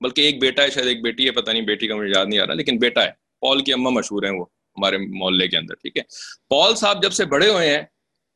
[0.00, 2.40] بلکہ ایک بیٹا ہے، شاید ایک بیٹی ہے، پتہ نہیں، بیٹی کا مجھے یاد نہیں
[2.40, 4.44] آ رہا، لیکن بیٹا ہے۔ پال کی اما مشہور ہیں وہ۔
[4.76, 6.02] ہمارے محلے کے اندر، ٹھیک ہے؟
[6.48, 7.82] پال صاحب جب سے بڑے ہوئے ہیں،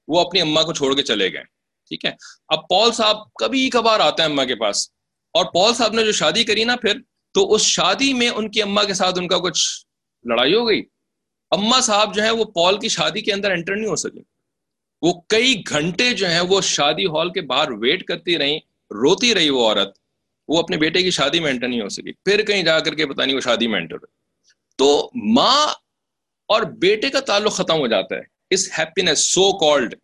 [0.08, 1.42] وہ اپنی اما کو چھوڑ کے چلے گئے،
[1.90, 2.12] ٹھیک ہے؟
[2.48, 4.88] اب پال صاحب کبھی کبھار آتے ہیں اما کے پاس،
[5.34, 6.98] اور پال صاحب نے جو شادی کری نا پھر،
[7.34, 9.60] تو اس شادی میں ان کی اما کے ساتھ ان کا کچھ
[10.24, 10.82] لڑائی ہو گئی۔
[11.50, 14.20] اما صاحب جو ہے، وہ پال کی شادی کے اندر انٹر نہیں ہو سکے۔
[15.02, 18.56] وہ کئی گھنٹے جو ہیں، وہ شادی ہال کے باہر ویٹ کرتی رہی
[18.90, 19.98] روتی رہی وہ عورت۔
[20.48, 23.06] وہ اپنے بیٹے کی شادی میں انٹر نہیں ہو سکی۔ پھر کہیں جا کر کے
[23.06, 23.96] پتا نہیں وہ شادی میں انٹر
[24.78, 25.66] تو ماں
[26.48, 29.94] اور بیٹے کا تعلق ختم ہو جاتا ہے۔ اس happiness so called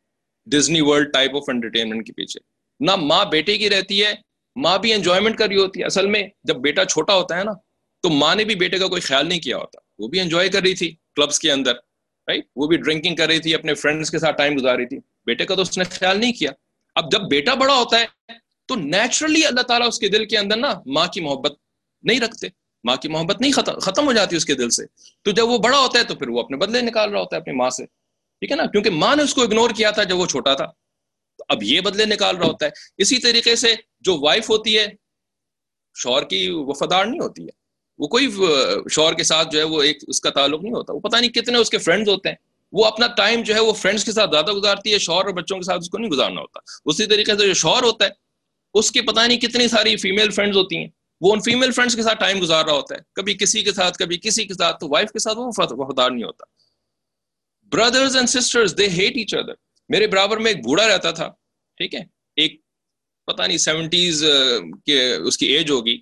[0.47, 2.41] Disney World type of entertainment کے پیچھے۔
[2.81, 4.15] نہ ماں بیٹے کی رہتی ہے،
[4.57, 7.53] ماں بھی انجوائمنٹ کر رہی ہوتی ہے۔ اصل میں جب بیٹا چھوٹا ہوتا ہے نا،
[8.03, 10.63] تو ماں نے بھی بیٹے کا کوئی خیال نہیں کیا ہوتا۔ وہ بھی انجوائے کر
[10.63, 11.75] رہی تھی کلبس کے اندر
[12.29, 14.99] رائٹ وہ بھی ڈرنکنگ کر رہی تھی، اپنے فرینڈس کے ساتھ ٹائم گزار رہی تھی۔
[15.27, 16.51] بیٹے کا تو اس نے خیال نہیں کیا۔
[16.95, 18.07] اب جب بیٹا بڑا ہوتا ہے،
[18.67, 21.53] تو نیچرلی اللہ تعالیٰ اس کے دل کے اندر نا ماں کی محبت
[22.03, 22.49] نہیں رکھتے۔
[22.85, 24.83] ماں کی محبت نہیں ختم ختم ہو جاتی اس کے دل سے۔
[25.23, 27.41] تو جب وہ بڑا ہوتا ہے تو پھر وہ اپنے بدلے نکال رہا ہوتا ہے
[27.41, 27.87] اپنی ماں سے۔
[28.41, 30.67] ٹھیک ہے نا؟ کیونکہ ماں نے اس کو اگنور کیا تھا جب وہ چھوٹا تھا۔
[31.39, 34.87] تو اب یہ بدلے نکال رہا ہوتا ہے۔ اسی طریقے سے جو وائف ہوتی ہے
[35.95, 37.49] شور کی وفادار نہیں ہوتی ہے۔
[37.99, 38.31] وہ کوئی
[38.91, 41.31] شور کے ساتھ جو ہے وہ ایک اس کا تعلق نہیں ہوتا۔ وہ پتہ نہیں
[41.31, 42.37] کتنے اس کے فرینڈز ہوتے ہیں۔
[42.73, 45.57] وہ اپنا ٹائم جو ہے وہ فرینڈس کے ساتھ زیادہ گزارتی ہے۔ شور اور بچوں
[45.57, 48.11] کے ساتھ اس کو نہیں گزارنا ہوتا۔ اسی طریقے سے جو شور ہوتا ہے،
[48.75, 50.89] اس کی پتہ نہیں کتنی ساری فیمیل فرینڈز ہوتی ہیں۔
[51.25, 53.99] وہ ان فیمیل فرینڈس کے ساتھ ٹائم گزار رہا ہوتا ہے۔ کبھی کسی کے ساتھ،
[53.99, 56.45] کبھی کسی کے ساتھ، تو وائف کے ساتھ وہ وفادار نہیں ہوتا۔
[57.73, 59.53] Brothers and sisters they hate each other
[59.89, 61.29] میرے برابر میں ایک بوڑھا رہتا تھا،
[61.77, 62.01] ٹھیک ہے؟
[62.37, 62.61] ایک
[63.27, 64.25] پتہ نہیں سیونٹیز
[64.87, 65.99] کے اس کی ایج ہوگی۔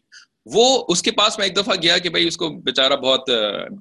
[0.47, 3.31] وہ اس کے پاس میں ایک دفعہ گیا کہ بھائی اس کو بیچارہ بہت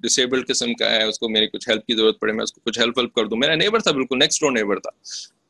[0.01, 2.61] ڈسیبلڈ قسم کا ہے، اس کو میری کچھ ہیلپ کی ضرورت پڑے، میں اس کو
[2.65, 4.89] کچھ ہیلپ ہیلپ کر دوں۔ میرا نیبر تھا بالکل نیکسٹ ڈور نیبر تھا۔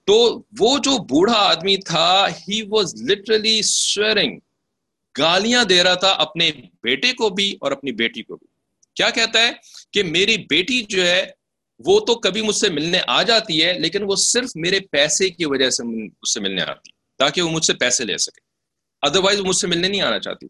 [0.04, 4.40] تو وہ جو بوڑھا آدمی تھا ہی واز لٹرلی سویرنگ
[5.18, 6.52] گالیاں دے رہا تھا اپنے
[6.84, 8.48] بیٹے کو بھی اور اپنی بیٹی کو بھی۔
[8.94, 9.52] کیا کہتا ہے
[9.92, 11.32] کہ میری بیٹی جو ہے،
[11.80, 15.46] وہ تو کبھی مجھ سے ملنے آ جاتی ہے، لیکن وہ صرف میرے پیسے کی
[15.46, 18.42] وجہ سے مجھ سے ملنے آتی تاکہ وہ مجھ سے پیسے لے سکے۔
[19.02, 20.46] ادروائز مجھ سے ملنے نہیں آنا چاہتی۔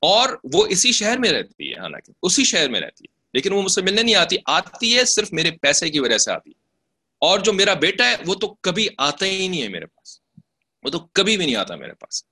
[0.00, 3.62] اور وہ اسی شہر میں رہتی ہے، حالانکہ اسی شہر میں رہتی ہے، لیکن وہ
[3.62, 6.60] مجھ سے ملنے نہیں آتی۔ آتی ہے، صرف میرے پیسے کی وجہ سے آتی ہے۔
[7.18, 10.20] اور جو میرا بیٹا ہے، وہ تو کبھی آتا ہی نہیں ہے میرے پاس۔
[10.82, 12.22] وہ تو کبھی بھی نہیں آتا میرے پاس۔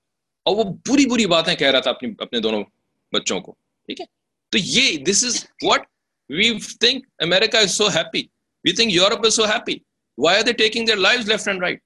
[0.45, 2.63] اور وہ بری بری باتیں کہہ رہا تھا اپنی اپنے دونوں
[3.11, 3.51] بچوں کو۔
[3.85, 4.05] ٹھیک ہے؟
[4.49, 5.81] تو یہ this is what
[6.29, 8.19] we think America is so happy
[8.63, 9.75] we think Europe is so happy
[10.17, 11.79] why are they taking their life left and right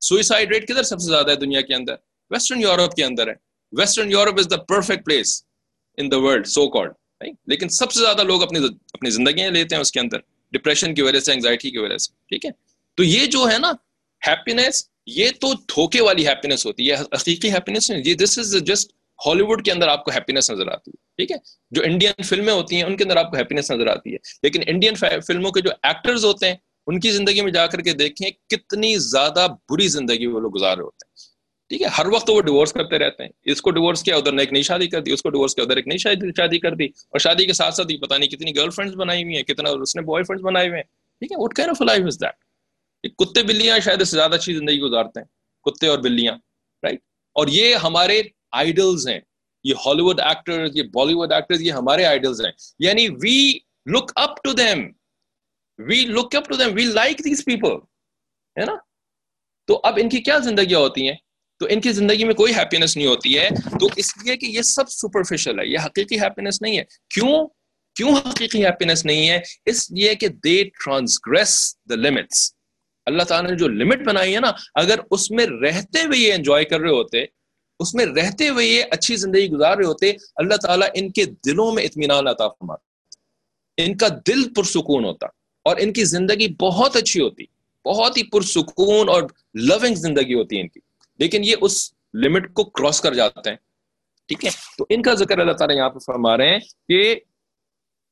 [0.00, 1.94] suicide rate کدھر سب سے زیادہ ہے دنیا کے اندر؟
[2.30, 3.34] ویسٹرن یورپ کے اندر ہے۔
[3.78, 5.44] Western Europe is the perfect place
[5.96, 6.92] in the world so called
[7.46, 8.58] لیکن سب سے زیادہ لوگ اپنی
[8.92, 10.18] اپنی زندگیاں لیتے ہیں اس کے اندر۔
[10.52, 12.50] ڈپریشن کی وجہ سے انگزائٹی کی وجہ سے۔ ٹھیک ہے؟
[12.94, 13.72] تو یہ جو ہے نا
[14.26, 19.42] ہیپینس یہ تو دھوکے والی ہیپینس ہوتی ہے، حقیقی ہیپینس یہ دس از جسٹ ہالی
[19.42, 21.36] ووڈ کے اندر آپ کو ہیپینس نظر آتی ہے، ٹھیک ہے؟
[21.72, 24.62] جو انڈین فلمیں ہوتی ہیں، ان کے اندر آپ کو ہیپینس نظر آتی ہے، لیکن
[24.66, 24.94] انڈین
[25.26, 28.94] فلموں کے جو ایکٹرز ہوتے ہیں، ان کی زندگی میں جا کر کے دیکھیں کتنی
[28.98, 31.26] زیادہ بری زندگی وہ لوگ گزار رہے ہوتے ہیں،
[31.70, 34.42] ٹھیک ہے؟ ہر وقت وہ ڈیورس کرتے رہتے ہیں، اس کو ڈیورس کیا، ادھر نے
[34.42, 36.84] ایک نئی شادی کر دی، اس کو ڈیورس کیا، ادھر ایک نئی شادی کر دی،
[36.84, 39.96] اور شادی کے ساتھ ساتھ پتا نہیں کتنی گرل فرینڈس بنائی ہوئی ہیں، کتنا اس
[39.96, 40.84] نے بوائے فرینڈس بنائے ہوئے ہیں،
[41.22, 42.47] ٹھیک ہے؟ What kind of life is that
[43.08, 45.26] کتے بلیاں شاید اس سے زیادہ اچھی زندگی گزارتے ہیں،
[45.62, 46.34] کتے اور بلیاں
[46.82, 47.00] رائٹ
[47.32, 49.20] اور یہ ہمارے آئیڈلز ہیں،
[49.64, 54.12] یہ ہالی ووڈ ایکٹر یہ بالی ووڈ ایکٹر یہ ہمارے آئیڈلز ہیں۔ یعنی we look
[54.14, 54.92] up to them
[55.78, 57.72] we look up to them we like these people
[58.60, 58.74] ہے نا؟
[59.66, 61.16] تو اب ان کی کیا زندگیاں ہوتی ہیں؟
[61.58, 63.48] تو ان کی زندگی میں کوئی ہیپینس نہیں ہوتی ہے۔
[63.80, 67.48] تو اس لیے کہ یہ سب سپرفیشل ہے، یہ حقیقی ہیپینس نہیں ہے۔ کیوں؟
[67.94, 72.57] کیوں حقیقی ہیپینس نہیں ہے؟ اس لیے کہ دے ٹرانسگریس دا لمٹس
[73.08, 76.64] اللہ تعالیٰ نے جو لمٹ بنائی ہے نا، اگر اس میں رہتے ہوئے یہ انجوائے
[76.64, 77.24] کر رہے ہوتے،
[77.80, 81.72] اس میں رہتے ہوئے یہ اچھی زندگی گزار رہے ہوتے، اللہ تعالیٰ ان کے دلوں
[81.72, 82.88] میں اطمینان عطا فرماتا۔
[83.76, 85.26] ان کا دل پرسکون ہوتا
[85.62, 87.44] اور ان کی زندگی بہت اچھی ہوتی،
[87.84, 89.22] بہت ہی پرسکون اور
[89.54, 90.80] لونگ زندگی ہوتی ہے ان کی۔
[91.18, 93.56] لیکن یہ اس لمٹ کو کراس کر جاتے ہیں۔
[94.26, 97.14] ٹھیک ہے؟ تو ان کا ذکر اللہ تعالیٰ یہاں پہ فرما رہے ہیں کہ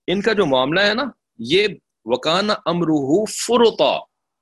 [0.07, 1.05] ان کا جو معاملہ ہے نا،
[1.39, 1.69] یہ
[2.05, 3.99] وکان امروہ فروتا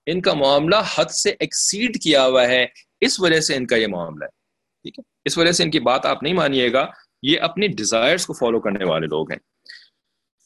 [0.06, 2.66] ان کا معاملہ حد سے ایکسیڈ کیا ہوا ہے۔
[3.00, 4.44] اس وجہ سے ان کا یہ معاملہ ہے۔
[4.82, 6.86] ٹھیک ہے؟ اس وجہ سے ان کی بات آپ نہیں مانیے گا۔
[7.22, 9.38] یہ اپنی ڈیزائرس کو فالو کرنے والے لوگ ہیں۔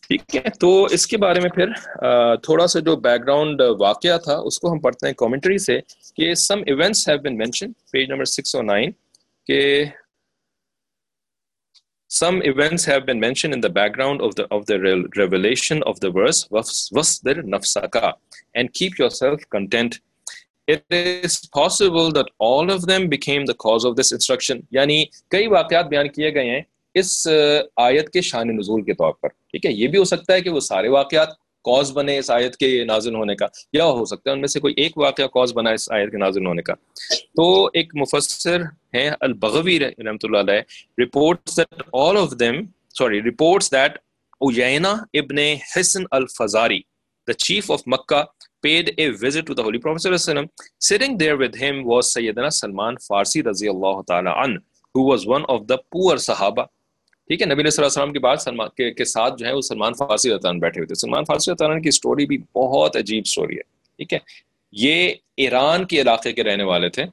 [0.08, 1.66] ٹھیک ہے؟ تو اس کے بارے میں پھر
[2.36, 5.80] تھوڑا سا جو بیک گراؤنڈ واقعہ تھا، اس کو ہم پڑھتے ہیں کامنٹری سے
[6.16, 8.90] کہ some events have been mention page number six o nine
[9.46, 9.84] کہ
[12.10, 14.74] some events have been mention in the background of the of the
[15.20, 16.46] revelation of the verse
[16.92, 18.10] وس در نفسکا
[18.54, 19.94] and keep yourself content
[20.68, 25.46] it is possible that all of them became the cause of this instruction یعنی کئی
[25.46, 26.62] واقعات بیان کیے گئے ہیں
[26.94, 27.26] اس،
[27.76, 29.28] آیت کے شان نزول کے طور پر.
[29.28, 31.28] ٹھیک ہے؟ یہ بھی ہو سکتا ہے کہ وہ سارے واقعات
[31.64, 34.61] کوز بنے اس آیت کے نازل ہونے کا، یا ہو سکتا ہے ان میں سے
[34.61, 36.74] کوئی ایک واقعہ کوز بنا اس آیت کے نازل ہونے کا.
[37.37, 38.62] تو ایک مفسر
[38.94, 42.64] ہیں، البغوی رحمۃ اللہ علیہ reports that all of them
[42.98, 43.98] sorry reports that
[44.40, 45.38] اوینا ابن
[45.76, 46.80] حسن الفزاری
[47.28, 48.24] the chief of Makkah
[48.66, 50.26] paid a visit to the Holy Prophet.
[50.90, 54.52] Sitting there with him was Sayyidina Salman Farsi radiyallahu ta'ala an,
[54.94, 56.64] who was one of the poor Sahaba.
[57.28, 59.92] ٹھیک ہے نبی علیہ السلام کی بات سلمان کے, کے ساتھ جو ہے وہ سلمان
[59.94, 63.62] فارسی رطان بیٹھے ہوئے تھے۔ سلمان فارسی رطان کی اسٹوری بھی بہت عجیب اسٹوری ہے۔
[63.96, 64.18] ٹھیک ہے
[64.72, 67.04] یہ ایران کے علاقے کے رہنے والے تھے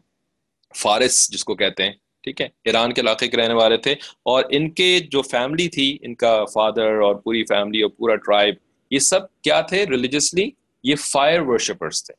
[0.76, 1.92] فارس جس کو کہتے ہیں۔
[2.24, 3.92] ٹھیک ہے ایران کے علاقے کے رہنے والے تھے۔
[4.24, 8.56] اور ان کے جو فیملی تھی ان کا فادر اور پوری فیملی اور پورا ٹرائب
[8.92, 10.52] یہ سب کیا تھے؟ ریلیجسلی
[10.86, 12.14] یہ فائر ورشپرس تھے۔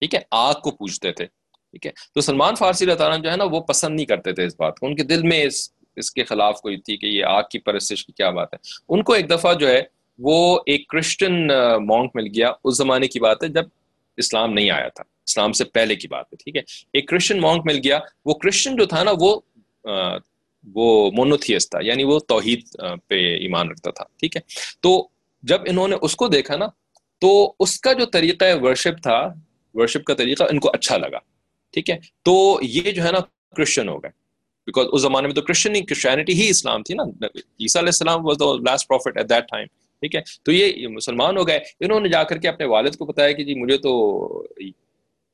[0.00, 3.44] ٹھیک ہے؟ آگ کو پوچھتے تھے۔ ٹھیک ہے؟ تو سلمان فارسی رطان جو ہے نا
[3.44, 6.24] وہ پسند نہیں کرتے تھے اس بات کو۔ ان کے دل میں اس اس کے
[6.24, 9.30] خلاف کوئی تھی کہ یہ آگ کی پرستش کی کیا بات ہے۔ ان کو ایک
[9.30, 9.82] دفعہ جو ہے
[10.18, 11.46] وہ ایک کرسچن
[11.86, 13.64] مونک مل گیا۔ اس زمانے کی بات ہے جب
[14.16, 16.60] اسلام نہیں آیا تھا۔ اسلام سے پہلے کی بات ہے۔ ٹھیک ہے؟
[16.92, 19.40] ایک کرسچن مونک مل گیا۔ وہ کرسچن جو تھا نا وہ
[20.74, 22.60] وہ مونوتھیس تھا یعنی وہ توحید
[23.08, 24.40] پہ ایمان رکھتا تھا۔ ٹھیک ہے؟
[24.80, 25.08] تو
[25.42, 26.66] جب انہوں نے اس کو دیکھا نا
[27.18, 29.34] تو اس کا جو طریقہ ورشپ تھا
[29.74, 31.18] ورشپ کا طریقہ ان کو اچھا لگا،
[31.72, 33.18] ٹھیک ہے؟ تو یہ جو ہے نا
[33.56, 34.10] کرسچن ہو گئے۔
[34.66, 38.26] بیکاز اس زمانے میں تو کرسچن ہی کرسچینٹی ہی اسلام تھی نا۔ عیسیٰ علیہ السلام
[38.26, 39.66] was the last prophet at that time
[40.00, 43.04] ٹھیک ہے؟ تو یہ مسلمان ہو گئے۔ انہوں نے جا کر کے اپنے والد کو
[43.04, 44.46] بتایا کہ جی مجھے تو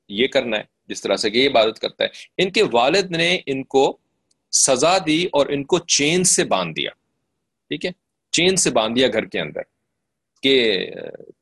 [0.08, 3.64] یہ کرنا ہے، جس طرح سے یہ عبادت کرتا ہے۔ ان کے والد نے ان
[3.64, 3.96] کو
[4.52, 6.90] سزا دی اور ان کو چین سے باندھ دیا،
[7.68, 7.90] ٹھیک ہے؟
[8.32, 9.60] چین سے باندھ دیا گھر کے اندر۔
[10.42, 10.86] کہ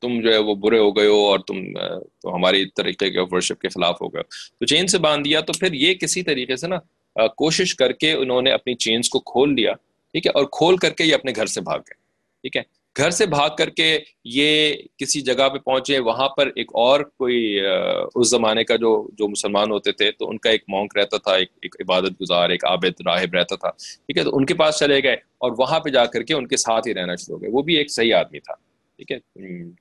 [0.01, 3.61] تم جو ہے وہ برے ہو گئے ہو اور تم تو ہماری طریقے کے ورشپ
[3.61, 6.55] کے خلاف ہو گئے ہو۔ تو چین سے باندھ دیا تو پھر یہ کسی طریقے
[6.55, 9.73] سے نا کوشش کر کے انہوں نے اپنی چینز کو کھول لیا،
[10.13, 11.97] ٹھیک ہے، اور کھول کر کے یہ اپنے گھر سے بھاگ گئے،
[12.43, 12.61] ٹھیک ہے۔
[12.95, 13.87] گھر سے بھاگ کر کے
[14.25, 19.27] یہ کسی جگہ پہ پہنچے، وہاں پر ایک اور کوئی اس زمانے کا جو جو
[19.27, 22.65] مسلمان ہوتے تھے، تو ان کا ایک مونک رہتا تھا، ایک ایک عبادت گزار، ایک
[22.65, 25.89] عابد راہب رہتا تھا، ٹھیک ہے۔ تو ان کے پاس چلے گئے اور وہاں پہ
[25.89, 28.13] جا کر کے ان کے ساتھ ہی رہنا شروع ہو گئے۔ وہ بھی ایک صحیح
[28.15, 28.53] آدمی تھا۔
[28.99, 29.19] ٹھیک ہے؟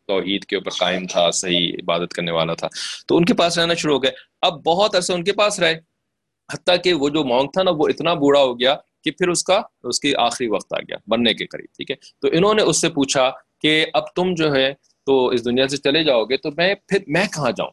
[0.06, 2.68] توحید کے اوپر قائم تھا، صحیح عبادت کرنے والا تھا۔
[3.08, 4.10] تو ان کے پاس رہنا شروع ہو گئے
[4.42, 5.74] اب بہت عرصے ان کے پاس رہے،
[6.54, 9.44] حتیٰ کہ وہ جو مونک تھا نا، وہ اتنا بوڑھا ہو گیا کہ پھر اس
[9.44, 12.62] کا، اس کی آخری وقت آ گیا بننے کے قریب، ٹھیک ہے؟ تو انہوں نے
[12.62, 13.30] اس سے پوچھا
[13.62, 14.74] کہ اب تم جو ہے
[15.06, 17.70] تو اس دنیا سے چلے جاؤ گے، تو میں پھر، میں کہاں جاؤں؟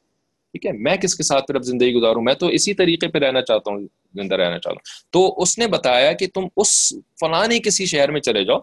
[0.52, 3.20] ٹھیک ہے؟ میں کس کے ساتھ پھر اب زندگی گزاروں؟ میں تو اسی طریقے پہ
[3.20, 7.60] رہنا چاہتا ہوں، زندہ رہنا چاہتا ہوں۔ تو اس نے بتایا کہ تم اس فلانی
[7.60, 8.60] کسی شہر میں چلے جاؤ،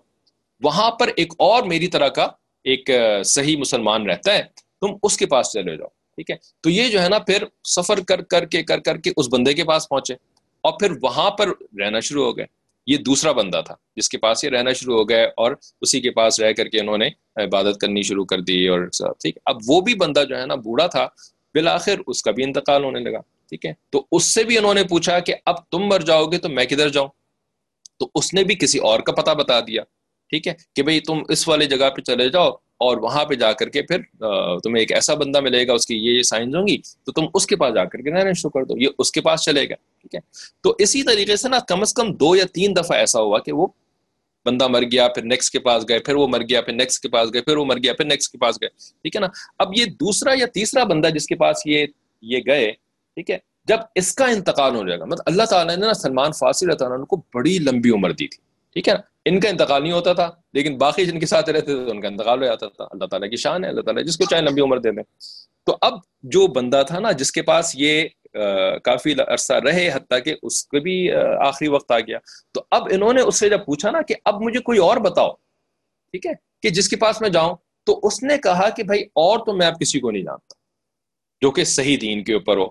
[0.63, 2.27] وہاں پر ایک اور میری طرح کا
[2.65, 2.91] ایک
[3.25, 4.43] صحیح مسلمان رہتا ہے،
[4.81, 8.01] تم اس کے پاس چلے جاؤ، ٹھیک ہے؟ تو یہ جو ہے نا، پھر سفر
[8.01, 10.15] کر کر کے، کر کر کے اس بندے کے پاس پہنچے
[10.61, 11.49] اور پھر وہاں پر
[11.79, 12.47] رہنا شروع ہو گئے۔
[12.87, 16.11] یہ دوسرا بندہ تھا جس کے پاس یہ رہنا شروع ہو گئے اور اسی کے
[16.11, 18.87] پاس رہ کر کے انہوں نے عبادت کرنی شروع کر دی اور
[19.21, 21.05] ٹھیک اب وہ بھی بندہ جو ہے نا، بوڑھا تھا،
[21.55, 24.85] بالآخر اس کا بھی انتقال ہونے لگا، ٹھیک ہے؟ تو اس سے بھی انہوں نے
[24.85, 27.09] پوچھا کہ اب تم مر جاؤ گے تو میں کدھر جاؤں؟
[27.99, 29.83] تو اس نے بھی کسی اور کا پتہ بتا دیا۔
[30.33, 32.51] ٹھیک ہے کہ بھئی تم اس والے جگہ پہ چلے جاؤ
[32.83, 34.01] اور وہاں پہ جا کر کے پھر
[34.63, 37.47] تمہیں ایک ایسا بندہ ملے گا، اس کی یہ سائنس ہوں گی، تو تم اس
[37.47, 39.75] کے پاس جا کر کے رہنا شروع کر دو، یہ اس کے پاس چلے گا،
[39.75, 40.21] ٹھیک ہے؟
[40.61, 43.53] تو اسی طریقے سے نا کم از کم دو یا تین دفعہ ایسا ہوا کہ
[43.53, 43.67] وہ
[44.47, 47.09] بندہ مر گیا، پھر نیکسٹ کے پاس گئے، پھر وہ مر گیا، پھر نیکسٹ کے
[47.09, 48.69] پاس گئے، پھر وہ مر گیا، پھر نیکسٹ کے پاس گئے،
[49.03, 49.27] ٹھیک ہے نا؟
[49.59, 51.87] اب یہ دوسرا یا تیسرا بندہ جس کے پاس یہ
[52.23, 52.71] یہ گئے،
[53.17, 56.33] ٹھیک ہے؟ جب اس کا انتقال ہو جائے گا مطلب اللہ تعالیٰ نے نا سلمان
[56.33, 59.93] فاصل اللہ کو بڑی لمبی عمر دی تھی۔ ٹھیک ہے نا؟ ان کا انتقال نہیں
[59.93, 62.85] ہوتا تھا، لیکن باقی جن کے ساتھ رہتے تھے ان کا انتقال ہو جاتا تھا۔
[62.85, 65.03] اللہ تعالیٰ کی شان ہے، اللہ تعالیٰ جس کو چاہے لمبی عمر دے دیں۔
[65.67, 68.09] تو اب جو بندہ تھا نا، جس کے پاس یہ
[68.85, 72.19] کافی عرصہ رہے، حتیٰ کہ اس کو بھی آخری وقت آ گیا۔
[72.53, 75.31] تو اب انہوں نے اس سے جب پوچھا نا کہ اب مجھے کوئی اور بتاؤ،
[76.11, 76.33] ٹھیک ہے؟
[76.63, 77.55] کہ جس کے پاس میں جاؤں،
[77.85, 80.55] تو اس نے کہا کہ بھائی، اور تو میں اب کسی کو نہیں جانتا،
[81.41, 82.67] جو کہ صحیح دین کے اوپر ہو،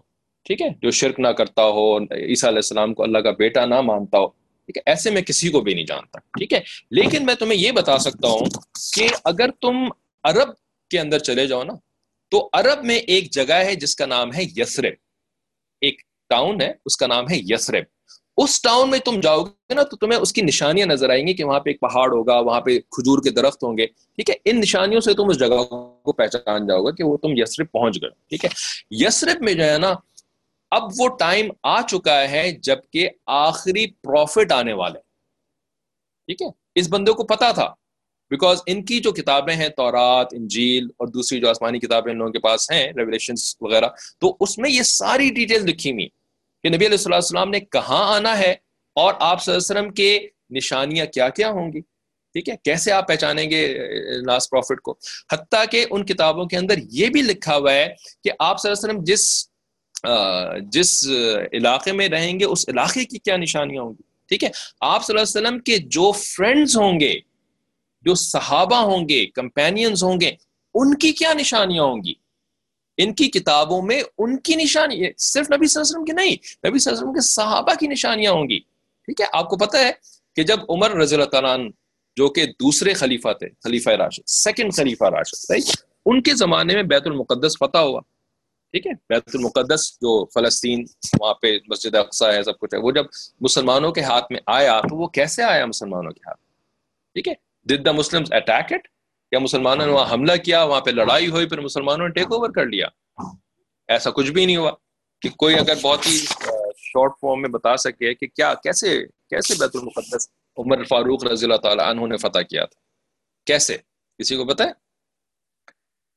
[0.46, 3.82] ٹھیک ہے؟ جو شرک نہ کرتا ہو، عیسیٰ علیہ السلام کو اللہ کا بیٹا نہ
[3.82, 4.41] مانتا ہو۔
[4.72, 6.60] ٹھیک ہے، ایسے میں کسی کو بھی نہیں جانتا، ٹھیک ہے۔
[6.92, 8.46] لیکن میں تمہیں یہ بتا سکتا ہوں
[8.94, 9.76] کہ اگر تم
[10.24, 10.50] عرب
[10.90, 11.74] کے اندر چلے جاؤ نا،
[12.30, 14.94] تو عرب میں ایک جگہ ہے جس کا نام ہے یسرب
[15.82, 17.84] ایک ٹاؤن ہے، اس کا نام ہے یسرب
[18.38, 21.34] اس ٹاؤن میں تم جاؤ گے نا، تو تمہیں اس کی نشانیاں نظر آئیں گی
[21.34, 24.36] کہ وہاں پہ ایک پہاڑ ہوگا، وہاں پہ کھجور کے درخت ہوں گے، ٹھیک ہے۔
[24.46, 25.64] ان نشانیوں سے تم اس جگہ
[26.04, 28.50] کو پہچان جاؤ گے کہ وہ تم یسرب پہنچ گئے، ٹھیک ہے۔
[28.92, 29.94] یسرب میں جو ہے نا
[30.72, 35.00] اب وہ ٹائم آ چکا ہے جبکہ آخری پروفٹ آنے والے
[36.28, 37.74] ٹھیک ہے؟ اس بندے کو پتا تھا۔
[38.30, 42.32] بیکاز ان کی جو کتابیں ہیں، تورات، انجیل اور دوسری جو آسمانی کتابیں ان لوگوں
[42.32, 43.88] کے پاس ہیں ریولیشن وغیرہ،
[44.20, 46.08] تو اس میں یہ ساری ڈیٹیل لکھی ہوئی
[46.64, 48.52] کہ نبی علیہ اللہ السلام نے کہاں آنا ہے
[48.96, 51.82] اور آپ صلی اللہ علیہ وسلم کے نشانیاں کیا کیا ہوں گی۔
[52.36, 53.68] ٹھیک ہے؟ کیسے آپ پہچانیں گے
[54.26, 54.96] لاسٹ پروفٹ کو؟
[55.34, 57.88] حتیٰ کہ ان کتابوں کے اندر یہ بھی لکھا ہوا ہے
[58.24, 59.51] کہ آپ صلی اللہ علیہ وسلم جس
[60.72, 61.08] جس
[61.54, 64.50] علاقے میں رہیں گے، اس علاقے کی کیا نشانیاں ہوں گی؟ ٹھیک ہے؟
[64.82, 67.14] آپ صلی اللہ علیہ وسلم کے جو فرینڈز ہوں گے،
[68.02, 70.32] جو صحابہ ہوں گے کمپینینز ہوں گے،
[70.74, 72.14] ان کی کیا نشانیاں ہوں گی؟
[72.98, 76.36] ان کی کتابوں میں ان کی نشانی صرف نبی صلی اللہ علیہ وسلم کی نہیں،
[76.68, 78.60] نبی صلی اللہ علیہ وسلم کے صحابہ کی نشانیاں ہوں گی۔
[79.08, 79.92] ٹھیک ہے؟ آپ کو پتہ ہے
[80.36, 81.58] کہ جب عمر رضی اللہ تعالیٰ
[82.18, 85.52] جو کہ دوسرے خلیفہ تھے، خلیفہ راشد سیکنڈ خلیفہ راشد
[86.06, 88.02] ان کے زمانے میں بیت المقدس فتح ہوا۔
[88.74, 90.86] ٹھیک ہے؟ بیت المقدس جو فلسطین
[91.20, 93.06] وہاں پہ مسجد اقسا ہے، سب کچھ ہے، وہ جب
[93.42, 96.40] مسلمانوں کے ہاتھ میں آیا تو وہ کیسے آیا مسلمانوں کے ہاتھ
[97.14, 97.34] ٹھیک ہے؟
[97.66, 98.88] ڈد دا مسلم اٹیک اٹ
[99.32, 102.50] یا مسلمانوں نے وہاں حملہ کیا، وہاں پہ لڑائی ہوئی، پھر مسلمانوں نے ٹیک اوور
[102.50, 102.88] کر لیا۔
[103.88, 104.72] ایسا کچھ بھی نہیں ہوا
[105.22, 106.18] کہ کوئی اگر بہت ہی
[106.78, 111.58] شارٹ فارم میں بتا سکے کہ کیا، کیسے کیسے بیت المقدس عمر فاروق رضی اللہ
[111.58, 112.80] تعالیٰ عنہ نے فتح کیا تھا؟
[113.46, 113.78] کیسے؟
[114.20, 114.72] کسی کو پتہ ہے؟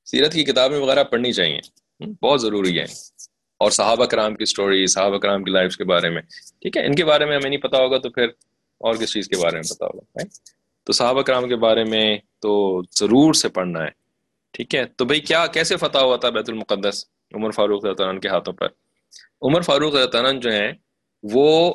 [0.04, 1.60] سیرت کی کتابیں وغیرہ پڑھنی چاہیے۔
[2.00, 2.84] بہت ضروری ہے
[3.58, 6.22] اور صحابہ کرام کی سٹوری صحابہ کرام کی لائف کے بارے میں۔
[6.60, 8.24] ٹھیک ہے، ان کے بارے میں ہمیں نہیں پتا ہوگا تو پھر
[8.80, 10.18] اور کس چیز کے بارے میں پتا ہوگا
[10.84, 13.90] تو صحابہ کرام کے بارے میں تو ضرور سے پڑھنا ہے۔
[14.52, 17.04] ٹھیک ہے، تو بھائی کیا، کیسے فتح ہوا تھا بیت المقدس؟
[17.34, 18.66] عمر فاروق عنہ کے ہاتھوں پر۔
[19.42, 20.72] عمر فاروق عنہ جو ہیں،
[21.22, 21.74] وہ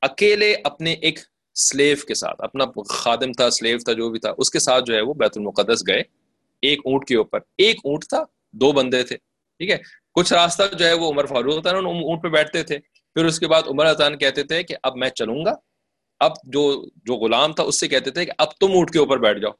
[0.00, 1.18] اکیلے اپنے ایک
[1.54, 4.94] سلیف کے ساتھ، اپنا خادم تھا سلیف تھا، جو بھی تھا، اس کے ساتھ جو
[4.94, 6.02] ہے وہ بیت المقدس گئے۔
[6.62, 9.16] ایک اونٹ کے اوپر، ایک اونٹ تھا، دو بندے تھے۔
[9.58, 9.78] ٹھیک ہے؟
[10.14, 12.78] کچھ راستہ جو ہے وہ عمر فاروق اونٹ پہ بیٹھتے تھے۔
[13.14, 15.54] پھر اس کے بعد عمر اطان کہتے تھے کہ اب میں چلوں گا۔
[16.20, 19.18] اب جو جو غلام تھا اس سے کہتے تھے کہ اب تم اونٹ کے اوپر
[19.18, 19.50] بیٹھ جاؤ۔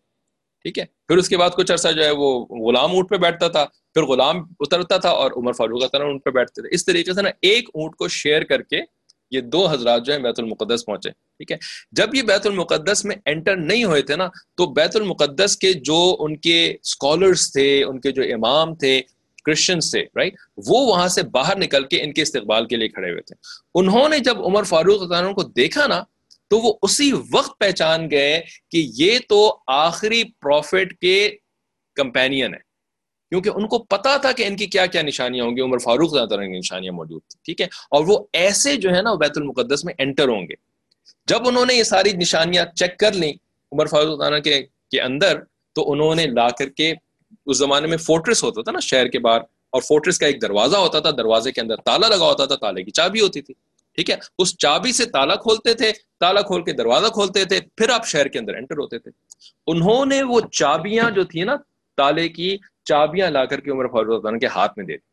[0.62, 3.48] ٹھیک ہے؟ پھر اس کے بعد کچھ عرصہ جو ہے وہ غلام اونٹ پہ بیٹھتا
[3.48, 7.22] تھا۔ پھر غلام اترتا تھا اور عمر فاروق اونٹ پہ بیٹھتے تھے۔ اس طریقے سے
[7.22, 8.80] نا ایک اونٹ کو شیئر کر کے
[9.30, 11.56] یہ دو حضرات جو ہیں بیت المقدس پہنچے۔ ٹھیک ہے؟
[11.92, 16.16] جب یہ بیت المقدس میں انٹر نہیں ہوئے تھے نا، تو بیت المقدس کے جو
[16.18, 19.02] ان کے اسکالرس تھے، ان کے جو امام تھے
[19.48, 23.10] کرسچنس تھے رائٹ وہ وہاں سے باہر نکل کے ان کے استقبال کے لیے کھڑے
[23.10, 23.34] ہوئے تھے۔
[23.74, 26.04] انہوں نے جب عمر فاروق عنہ کو دیکھا نا،
[26.48, 31.36] تو وہ اسی وقت پہچان گئے کہ یہ تو آخری پروفٹ کے
[31.94, 32.58] کمپینین ہے۔
[33.28, 36.12] کیونکہ ان کو پتا تھا کہ ان کی کیا کیا نشانیاں ہوں گی، عمر فاروق
[36.12, 39.84] زیادہ کی نشانیاں موجود تھیں، ٹھیک ہے؟ اور وہ ایسے جو ہے نا بیت المقدس
[39.84, 40.54] میں انٹر ہوں گے۔
[41.26, 43.32] جب انہوں نے یہ ساری نشانیاں چیک کر لیں
[43.72, 45.40] عمر فاروق کے کے اندر،
[45.72, 46.94] تو انہوں نے لا کر کے
[47.48, 50.76] اس زمانے میں فورٹریس ہوتا تھا نا، شہر کے باہر، اور فورٹریس کا ایک دروازہ
[50.76, 53.54] ہوتا تھا، دروازے کے اندر تالا لگا ہوتا تھا، تالے کی چابی ہوتی تھی،
[53.94, 57.90] ٹھیک ہے؟ اس چابی سے تالا کھولتے تھے، تالا کھول کے دروازہ کھولتے تھے، پھر
[57.90, 59.10] آپ شہر کے اندر انٹر ہوتے تھے۔
[59.66, 61.56] انہوں نے وہ چابیاں جو تھی نا،
[61.96, 65.06] تالے کی چابیاں لا کر کے عمر فاروق کے ہاتھ میں دے دی۔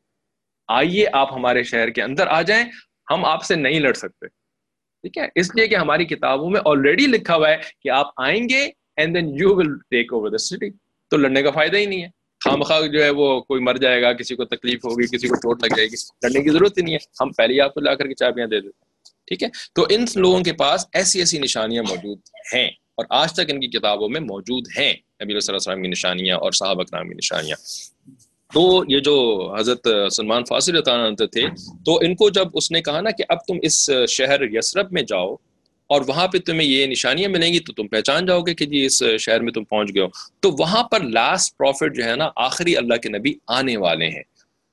[0.68, 2.64] آئیے آپ ہمارے شہر کے اندر آ جائیں،
[3.12, 7.06] ہم آپ سے نہیں لڑ سکتے۔ ٹھیک ہے؟ اس لیے کہ ہماری کتابوں میں آلریڈی
[7.08, 10.70] لکھا ہوا ہے کہ آپ آئیں گے and then you will take over the city
[11.12, 12.10] تو لڑنے کا فائدہ ہی نہیں ہے۔
[12.46, 15.36] خام خواہ جو ہے وہ کوئی مر جائے گا، کسی کو تکلیف ہوگی، کسی کو
[15.36, 17.96] چوٹ لگ جائے گی، لڑنے کی ضرورت ہی نہیں ہے۔ ہم پہلے آپ کو لا
[17.96, 18.86] کر کے چابیاں دے دیتے
[19.28, 22.20] ٹھیک ہے؟ تو ان لوگوں کے پاس ایسی ایسی نشانیاں موجود
[22.56, 25.82] ہیں اور آج تک ان کی کتابوں میں موجود ہیں۔ نبی صلی اللہ علیہ وسلم
[25.82, 27.58] کی نشانیاں اور صحابہ اکرام کی نشانیاں۔
[28.54, 29.16] تو یہ جو
[29.60, 31.42] حضرت سلمان فاصل تھے،
[31.86, 35.02] تو ان کو جب اس نے کہا نا کہ اب تم اس شہر یسرب میں
[35.02, 35.36] جاؤ
[35.88, 38.86] اور وہاں پہ تمہیں یہ نشانیاں ملیں گی تو تم پہچان جاؤ گے کہ جی
[38.86, 40.08] اس شہر میں تم پہنچ گئے ہو۔
[40.40, 44.24] تو وہاں پر لاسٹ پروفٹ جو ہے نا، آخری اللہ کے نبی آنے والے ہیں۔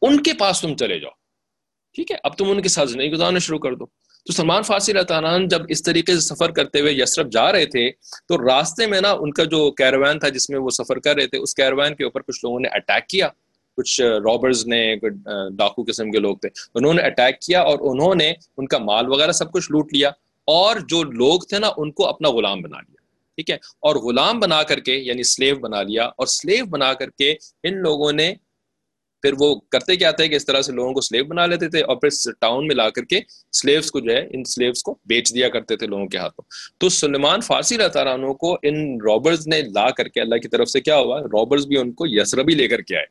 [0.03, 1.11] ان کے پاس تم چلے جاؤ۔
[1.94, 3.87] ٹھیک ہے؟ اب تم ان کے ساتھ زندگی گزارنا شروع کر دو۔
[4.27, 7.66] تو سلمان فارسی اللہ تعالیٰ جب اس طریقے سے سفر کرتے ہوئے یسرف جا رہے
[7.66, 7.90] تھے،
[8.27, 11.27] تو راستے میں نا ان کا جو کیروین تھا جس میں وہ سفر کر رہے
[11.27, 13.29] تھے، اس کیروین کے اوپر کچھ لوگوں نے اٹیک کیا۔
[13.77, 14.96] کچھ رابرز نے
[15.51, 19.09] ڈاکو قسم کے لوگ تھے۔ انہوں نے اٹیک کیا اور انہوں نے ان کا مال
[19.09, 20.11] وغیرہ سب کچھ لوٹ لیا۔
[20.46, 22.96] اور جو لوگ تھے نا، ان کو اپنا غلام بنا لیا۔
[23.37, 27.11] ٹھیک ہے؟ اور غلام بنا کر کے یعنی سلیو بنا لیا۔ اور سلیو بنا کر
[27.11, 28.35] کے ان لوگوں نے
[29.22, 31.81] پھر وہ کرتے کیا تھے کہ اس طرح سے لوگوں کو سلیو بنا لیتے تھے
[31.81, 33.20] اور پھر ٹاؤن میں لا کر کے
[33.52, 36.44] سلیوز کو جو ہے، ان سلیوز کو بیچ دیا کرتے تھے لوگوں کے ہاتھوں۔
[36.78, 40.68] تو سلمان فارسی اللہ عنہ کو ان رابرز نے لا کر کے اللہ کی طرف
[40.68, 43.07] سے کیا ہوا؟ رابرز بھی ان کو یسربی لے کر کے آئے۔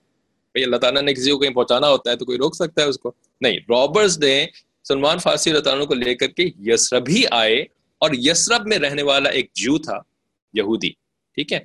[0.52, 2.88] بھائی، اللہ تعالیٰ نے کسی کو کہیں پہنچانا ہوتا ہے تو کوئی روک سکتا ہے
[2.88, 4.46] اس کو؟ نہیں رابرز نے
[4.84, 7.62] سلمان فارسی اللہ تعالیٰ کو لے کر کے یسرب ہی آئے
[7.98, 10.00] اور یسرب میں رہنے والا ایک جو تھا،
[10.54, 10.89] یہودی،
[11.36, 11.60] ٹھیک ہے،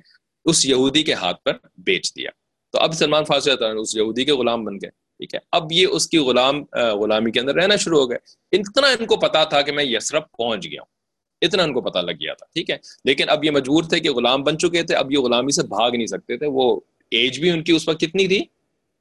[0.45, 2.29] اس یہودی کے ہاتھ پر بیچ دیا۔
[2.71, 6.07] تو اب سلمان فارسی اس یہودی کے غلام بن گئے، ٹھیک ہے۔ اب یہ اس
[6.07, 8.17] کی غلام غلامی کے اندر رہنا شروع ہو گئے۔
[8.51, 10.93] اتنا ان کو پتا تھا کہ میں یسرف پہنچ گیا ہوں،
[11.41, 14.11] اتنا ان کو پتا لگ گیا تھا، ٹھیک ہے۔ لیکن اب یہ مجبور تھے کہ
[14.11, 16.79] غلام بن چکے تھے، اب یہ غلامی سے بھاگ نہیں سکتے تھے۔ وہ
[17.11, 18.43] ایج بھی ان کی اس وقت کتنی تھی؟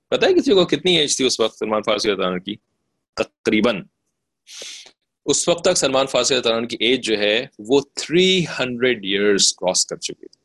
[0.09, 2.11] پتا ہے کسی کو کتنی ایج تھی اس وقت سلمان فارسی
[2.44, 2.55] کی؟
[3.14, 3.83] تقریباً۔
[5.26, 6.35] اس وقت تک سلمان فارسی
[6.70, 10.38] کی ایج جو ہے وہ تھری ہنڈریڈ ایئرس کراس کر چکی تھی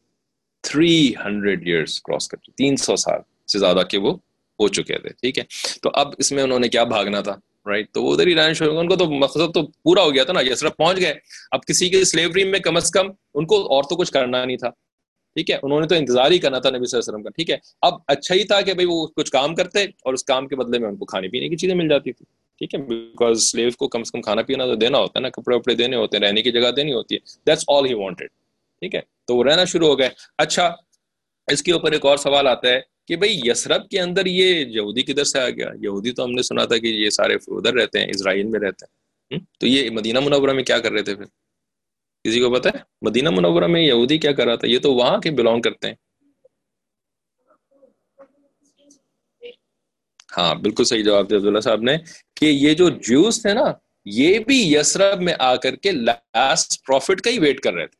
[0.63, 3.19] تھری ہنڈریڈ ایئرس کراس کر چکے تین سو سال
[3.51, 4.13] سے زیادہ کے وہ
[4.59, 5.43] ہو چکے تھے، ٹھیک ہے؟
[5.83, 7.35] تو اب اس میں انہوں نے کیا بھاگنا تھا
[7.65, 10.23] رائٹ تو وہ ادھر ہی رہنا شروع ان کو تو مقصد تو پورا ہو گیا
[10.23, 11.13] تھا نا، یہ صرف پہنچ گئے۔
[11.51, 14.57] اب کسی کے سلیوری میں کم از کم ان کو اور تو کچھ کرنا نہیں
[14.57, 14.69] تھا،
[15.35, 17.29] ٹھیک ہے؟ انہوں نے تو انتظار ہی کرنا تھا نبی صلی اللہ علیہ وسلم کا،
[17.29, 20.47] ٹھیک ہے؟ اب اچھا ہی تھا کہ بھائی وہ کچھ کام کرتے اور اس کام
[20.47, 22.25] کے بدلے میں ان کو کھانے پینے کی چیزیں مل جاتی تھی
[22.61, 25.29] ٹھیک ہے؟ بیکاز سلیو کو کم از کم کھانا پینا تو دینا ہوتا ہے نا،
[25.29, 28.29] کپڑے وپڑے دینے ہوتے ہیں، رہنے کی جگہ دینی ہوتی ہے۔ دیٹس آل ہی وانٹیڈ
[28.79, 30.75] ٹھیک ہے؟ تو وہ رہنا شروع ہو گئے۔ اچھا
[31.47, 35.01] اس کے اوپر ایک اور سوال آتا ہے کہ بھائی یسرب کے اندر یہ یہودی
[35.01, 37.99] کدھر سے آ گیا؟ یہودی تو ہم نے سنا تھا کہ یہ سارے ادھر رہتے
[37.99, 39.01] ہیں، اسرائیل میں رہتے ہیں۔
[39.59, 41.25] تو یہ مدینہ منورہ میں کیا کر رہے تھے پھر؟
[42.23, 45.17] کسی کو پتا ہے؟ مدینہ منورہ میں یہودی کیا کر رہا تھا؟ یہ تو وہاں
[45.17, 45.95] کے بلونگ کرتے ہیں۔
[50.37, 51.97] ہاں بالکل صحیح جواب دیا عبداللہ صاحب نے۔
[52.41, 53.63] کہ یہ جو جوس تھے نا،
[54.05, 57.97] یہ بھی یسرب میں آ کر کے لاسٹ پروفٹ کا ہی ویٹ کر رہے تھے۔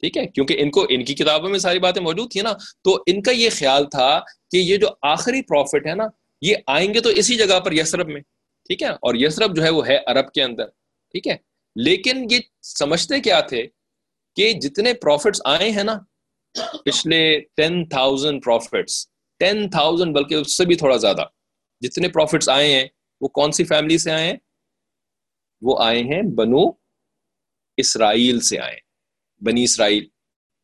[0.00, 2.52] ٹھیک ہے؟ کیونکہ ان کو، ان کی کتابوں میں ساری باتیں موجود تھیں نا۔
[2.82, 4.20] تو ان کا یہ خیال تھا
[4.50, 6.04] کہ یہ جو آخری پروفٹ ہے نا،
[6.42, 8.20] یہ آئیں گے تو اسی جگہ پر یسرب میں۔
[8.66, 10.66] ٹھیک ہے؟ اور یسرب جو ہے وہ ہے عرب کے اندر۔
[11.10, 11.36] ٹھیک ہے؟
[11.76, 13.66] لیکن یہ سمجھتے کیا تھے
[14.36, 15.98] کہ جتنے پروفٹس آئے ہیں نا،
[16.84, 19.06] پچھلے ten thousand prophets
[19.38, 21.22] ten thousand بلکہ اس سے بھی تھوڑا زیادہ۔
[21.80, 22.84] جتنے پروفٹس آئے ہیں
[23.20, 24.36] وہ کون سی فیملی سے آئے ہیں؟
[25.62, 26.70] وہ آئے ہیں بنو
[27.76, 28.76] اسرائیل سے آئے
[29.44, 30.04] بنی اسرائیل،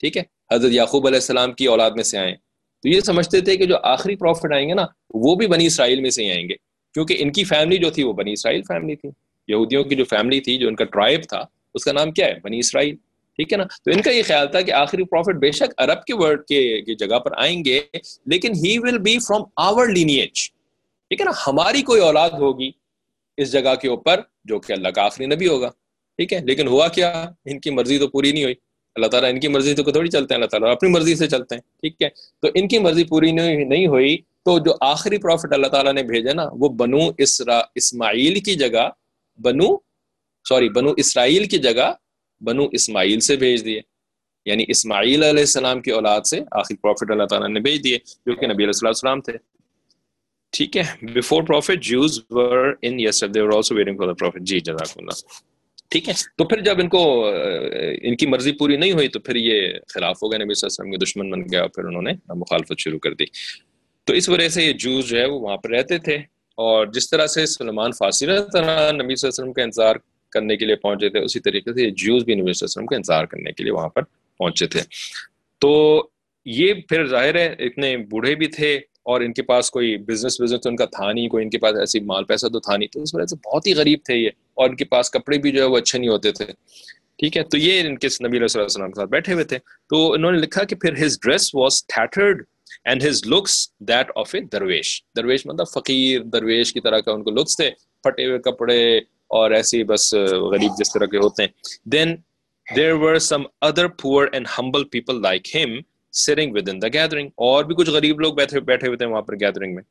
[0.01, 0.23] ٹھیک ہے؟
[0.53, 2.35] حضرت یعقوب علیہ السلام کی اولاد میں سے آئے
[2.83, 6.01] تو یہ سمجھتے تھے کہ جو آخری پروفٹ آئیں گے نا، وہ بھی بنی اسرائیل
[6.01, 6.55] میں سے ہی آئیں گے۔
[6.95, 9.09] کیونکہ ان کی فیملی جو تھی وہ بنی اسرائیل فیملی تھی۔
[9.49, 11.45] یہودیوں کی جو فیملی تھی، جو ان کا ٹرائب تھا،
[11.75, 12.97] اس کا نام کیا ہے؟ بنی اسرائیل،
[13.37, 16.05] ٹھیک ہے نا؟ تو ان کا یہ خیال تھا کہ آخری پروفٹ بے شک عرب
[16.05, 17.81] کے ورڈ کے جگہ پر آئیں گے،
[18.27, 20.52] لیکن he will be from our lineage
[21.13, 22.71] ٹھیک ہے نا ہماری کوئی اولاد ہوگی
[23.37, 25.69] اس جگہ کے اوپر جو کہ اللہ کا آخری نبی ہوگا،
[26.17, 28.55] ٹھیک ہے؟ لیکن ہوا کیا؟ ان کی مرضی تو پوری نہیں ہوئی۔
[28.95, 31.55] اللہ تعالیٰ ان کی مرضی تو تھوڑی چلتے ہیں، اللہ تعالیٰ اپنی مرضی سے چلتے
[31.55, 32.09] ہیں، ٹھیک ہے؟
[32.43, 36.33] تو ان کی مرضی پوری نہیں ہوئی تو جو آخری پروفٹ اللہ تعالیٰ نے بھیجا
[36.33, 38.89] نا، وہ بنو اسرا، اسماعیل کی جگہ
[39.43, 39.77] بنو
[40.49, 41.93] سوری بنو اسرائیل کی جگہ
[42.41, 43.81] بنو اسماعیل سے بھیج دیے۔
[44.45, 48.37] یعنی اسماعیل علیہ السلام کی اولاد سے آخری پروفٹ اللہ تعالیٰ نے بھیج دیے، جو
[48.37, 49.52] کہ نبی علیہ السلام تھے۔
[50.53, 54.41] ٹھیک ہے before prophet Jews were in yes they were also waiting for the prophet
[54.41, 55.11] جی جزاک اللہ۔
[55.91, 57.29] ٹھیک ہے، تو پھر جب ان کو
[58.03, 60.83] ان کی مرضی پوری نہیں ہوئی تو پھر یہ خلاف ہو گئے، نبی صلی اللہ
[60.83, 63.25] علیہ وسلم کے دشمن بن گیا اور پھر انہوں نے مخالفت شروع کر دی۔
[64.05, 66.17] تو اس وجہ سے یہ جوز جو ہے وہ وہاں پہ رہتے تھے۔
[66.59, 69.97] اور جس طرح سے سلمان فارسی طرح نبی صلی اللہ علیہ وسلم کا انتظار
[70.31, 72.65] کرنے کے لیے پہنچے تھے، اسی طریقے سے یہ جوز بھی نبی صلی اللہ علیہ
[72.65, 74.03] وسلم کا انتظار کرنے کے لیے وہاں پر
[74.39, 74.81] پہنچے تھے۔
[75.59, 76.03] تو
[76.45, 80.61] یہ پھر ظاہر ہے، اتنے بوڑھے بھی تھے اور ان کے پاس کوئی بزنس وزنس
[80.61, 82.89] تو ان کا تھا نہیں، کوئی ان کے پاس ایسی مال پیسہ تو تھا نہیں۔
[82.89, 85.53] تو اس وجہ سے بہت ہی غریب تھے یہ۔ اور ان کے پاس کپڑے بھی
[85.53, 86.45] جو ہے وہ اچھے نہیں ہوتے تھے۔
[87.19, 90.13] ٹھیک ہے؟ تو یہ ان کے نبی علیہ السلام کے ساتھ بیٹھے ہوئے تھے۔ تو
[90.13, 92.43] انہوں نے لکھا کہ پھر his dress was tattered
[92.85, 97.23] and his looks that of a درویش درویش مطلب فقیر درویش کی طرح کا ان
[97.23, 97.71] کو لکس تھے۔
[98.03, 101.49] پھٹے ہوئے کپڑے اور ایسے بس غریب جس طرح کے ہوتے ہیں۔
[101.85, 102.17] Then
[102.77, 107.29] there were some other poor and humble people like ہم sharing with in the gathering
[107.47, 109.83] اور بھی کچھ غریب لوگ بیٹھے بیٹھے ہوئے تھے وہاں پر گیدرنگ میں۔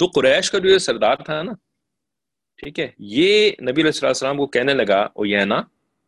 [0.00, 1.52] تو قریش کا جو یہ سردار تھا نا،
[2.62, 5.56] ٹھیک ہے، یہ نبی علیہ السلام کو کہنے لگا، اوینا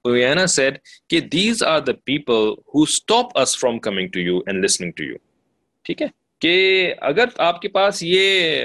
[0.04, 0.78] اوینا سیڈ
[1.10, 5.04] کہ these are the people who stop us from coming to you and listening to
[5.04, 5.16] you
[5.84, 6.06] ٹھیک ہے،
[6.42, 8.64] کہ اگر آپ کے پاس یہ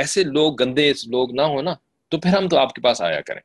[0.00, 1.74] ایسے لوگ، گندے لوگ نہ ہو نا،
[2.12, 3.40] تو پھر ہم تو آپ کے پاس آیا کریں۔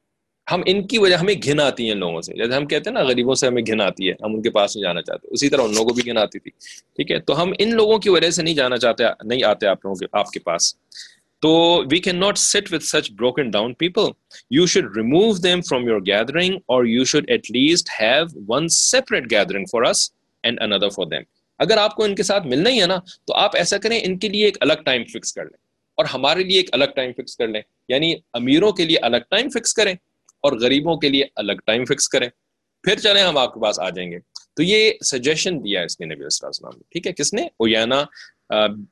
[0.52, 3.04] ہم ان کی وجہ ہمیں گھن آتی ہیں لوگوں سے۔ جیسے ہم کہتے ہیں نا،
[3.04, 5.62] غریبوں سے ہمیں گھن آتی ہے، ہم ان کے پاس نہیں جانا چاہتے۔ اسی طرح
[5.62, 6.52] ان لوگوں کو بھی گھن آتی تھی۔
[6.96, 9.86] ٹھیک ہے؟ تو ہم ان لوگوں کی وجہ سے نہیں جانا چاہتے، نہیں آتے آپ
[9.86, 10.76] لوگوں کے، آپ کے پاس۔
[11.40, 14.02] تو we can not sit with such broken down people
[14.52, 19.32] you should remove them from your gathering or you should at least have one separate
[19.32, 20.12] gathering for us
[20.44, 21.22] and another for them
[21.60, 24.18] اگر آپ کو ان کے ساتھ ملنا ہی ہے نا، تو آپ ایسا کریں، ان
[24.18, 25.58] کے لیے ایک الگ ٹائم فکس کر لیں۔
[25.96, 29.50] اور ہمارے لیے ایک الگ ٹائم فکس کر لیں۔ یعنی امیروں کے لیے الگ ٹائم
[29.50, 29.94] فکس کریں۔
[30.46, 32.30] اور غریبوں کے لیے الگ ٹائم فکس کریں۔
[32.84, 34.20] پھر چلیں ہم آپ کے پاس آ جائیں گے۔
[34.56, 38.04] تو یہ سجیشن دیا اس نے نبی علیہ السلام نے۔ ٹھیک ہے؟ کس نے؟ اویانا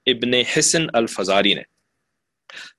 [0.05, 1.61] ابن حسن الفزاری نے۔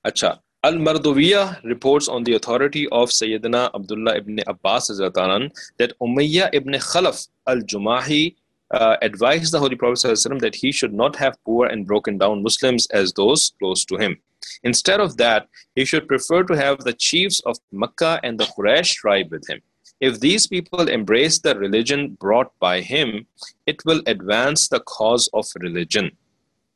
[0.03, 5.43] اچھا المردویہ reports on the authority of سیدنا عبداللہ ابن عباس حضرت عنہ
[5.81, 8.29] that امیہ ابن خلف الجماحی
[8.75, 12.41] uh, advised the Holy Prophet ﷺ that he should not have poor and broken down
[12.45, 14.15] Muslims as those close to him.
[14.63, 18.93] Instead of that, he should prefer to have the chiefs of Makkah and the Quraysh
[18.95, 19.61] tribe with him.
[20.01, 23.27] If these people embrace the religion brought by him,
[23.65, 26.11] it will advance the cause of religion.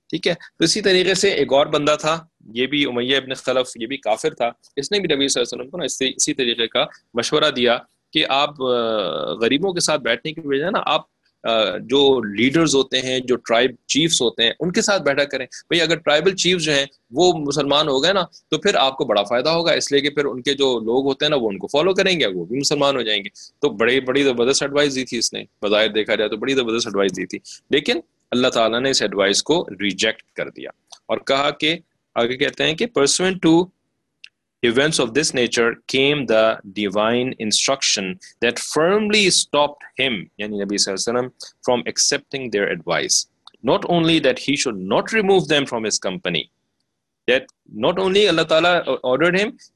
[0.09, 2.17] ٹھیک ہے تو اسی طریقے سے ایک اور بندہ تھا
[2.53, 5.53] یہ بھی امیہ ابن خلف یہ بھی کافر تھا اس نے بھی نبی صلی اللہ
[5.53, 6.85] علیہ وسلم کو نا اسی طریقے کا
[7.19, 7.77] مشورہ دیا
[8.13, 8.59] کہ آپ
[9.41, 11.05] غریبوں کے ساتھ بیٹھنے کی وجہ نا آپ
[11.81, 15.81] جو لیڈرز ہوتے ہیں، جو ٹرائب چیفز ہوتے ہیں، ان کے ساتھ بیٹھا کریں۔ بھئی
[15.81, 19.23] اگر ٹرائبل چیفز جو ہیں، وہ مسلمان ہو گئے نا، تو پھر آپ کو بڑا
[19.23, 21.57] فائدہ ہوگا۔ اس لیے کہ پھر ان کے جو لوگ ہوتے ہیں نا، وہ ان
[21.57, 23.29] کو فالو کریں گے، وہ بھی مسلمان ہو جائیں گے۔
[23.59, 26.87] تو بڑی بڑی زبردست ایڈوائز دی تھی اس نے۔ بظاہر دیکھا جائے تو بڑی زبردست
[26.87, 27.99] ایڈوائز دی تھی۔ لیکن
[28.31, 30.69] اللہ تعالیٰ نے اس ایڈوائز کو ریجیکٹ کر دیا
[31.05, 31.77] اور کہا کہ،
[32.15, 33.78] آگے کہتے ہیں کہ pursuant to
[34.63, 41.31] events of this nature came the divine instruction that firmly stopped him yani Nabi Sallallahu
[41.63, 43.27] from accepting their advice.
[43.63, 46.51] Not only that he should not remove them from his company,
[47.27, 49.57] that not only Allah Ta'ala ordered him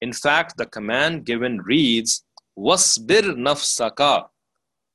[0.00, 2.22] In fact, the command given reads
[2.56, 4.28] wasbir nafsaka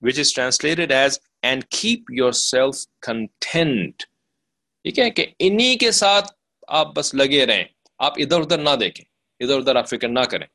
[0.00, 4.06] which is translated as and keep yourself content
[4.82, 6.32] ٹھیک ہے کہ انہی کے ساتھ
[6.68, 7.64] آپ بس لگے رہیں،
[7.98, 9.04] آپ ادھر ادھر نہ دیکھیں،
[9.40, 10.46] ادھر ادھر آپ فکر نہ کریں۔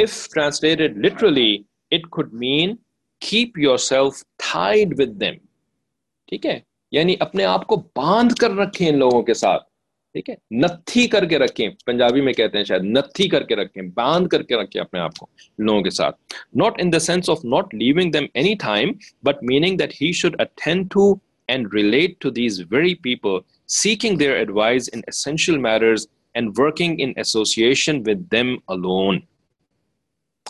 [0.00, 1.52] If translated literally
[1.92, 2.68] it could mean
[3.22, 4.10] keep yourself
[4.46, 5.34] tied with them.
[6.26, 6.60] ٹھیک ہے؟
[6.92, 9.64] یعنی اپنے آپ کو باندھ کر رکھیں ان لوگوں کے ساتھ۔
[10.12, 13.82] ٹھیک ہے؟ نتھی کر کے رکھیں، پنجابی میں کہتے ہیں شاید نتھی کر کے رکھیں،
[13.82, 15.26] باندھ کر کے رکھیں اپنے آپ کو
[15.58, 16.16] لوگوں کے ساتھ۔
[16.54, 18.92] Not in the sense of not leaving them any time
[19.22, 24.36] but meaning that he should attend to and relate to these very people, seeking their
[24.36, 29.22] advice in essential matters and working in association with them alone.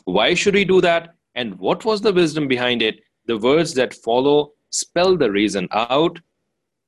[0.05, 1.15] Why should we do that?
[1.35, 3.01] And what was the wisdom behind it?
[3.27, 6.19] The words that follow spell the reason out.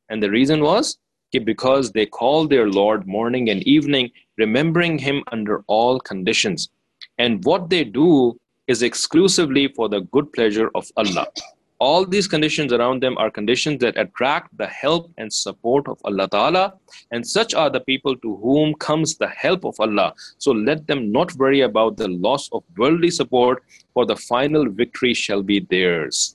[0.08, 0.98] And the reason was
[1.44, 6.70] because they called their Lord morning and evening, remembering him under all conditions.
[7.18, 11.26] And what they do is exclusively for the good pleasure of Allah
[11.80, 16.28] all these conditions around them are conditions that attract the help and support of Allah
[16.28, 16.74] Ta'ala.
[17.12, 20.12] And such are the people to whom comes the help of Allah.
[20.38, 23.62] So let them not worry about the loss of worldly support,
[23.94, 26.34] for the final victory shall be theirs.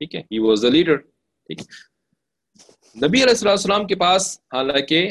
[0.00, 1.88] ٹھیک ہے؟ He was the leader ٹھیک ہے؟
[2.96, 5.10] نبی علیہ السلام کے پاس حالانکہ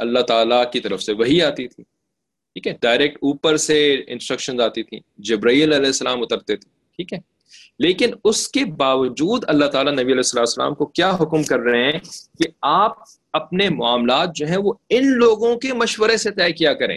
[0.00, 4.82] اللہ تعالیٰ کی طرف سے وہی آتی تھی، ٹھیک ہے؟ ڈائریکٹ اوپر سے انسٹرکشن آتی
[4.82, 7.18] تھی، جبرائیل علیہ السلام اترتے تھے، ٹھیک ہے؟
[7.78, 11.98] لیکن اس کے باوجود اللہ تعالیٰ نبی علیہ السلام کو کیا حکم کر رہے ہیں
[12.38, 13.02] کہ آپ
[13.34, 16.96] اپنے معاملات جو ہیں وہ ان لوگوں کے مشورے سے طے کیا کریں،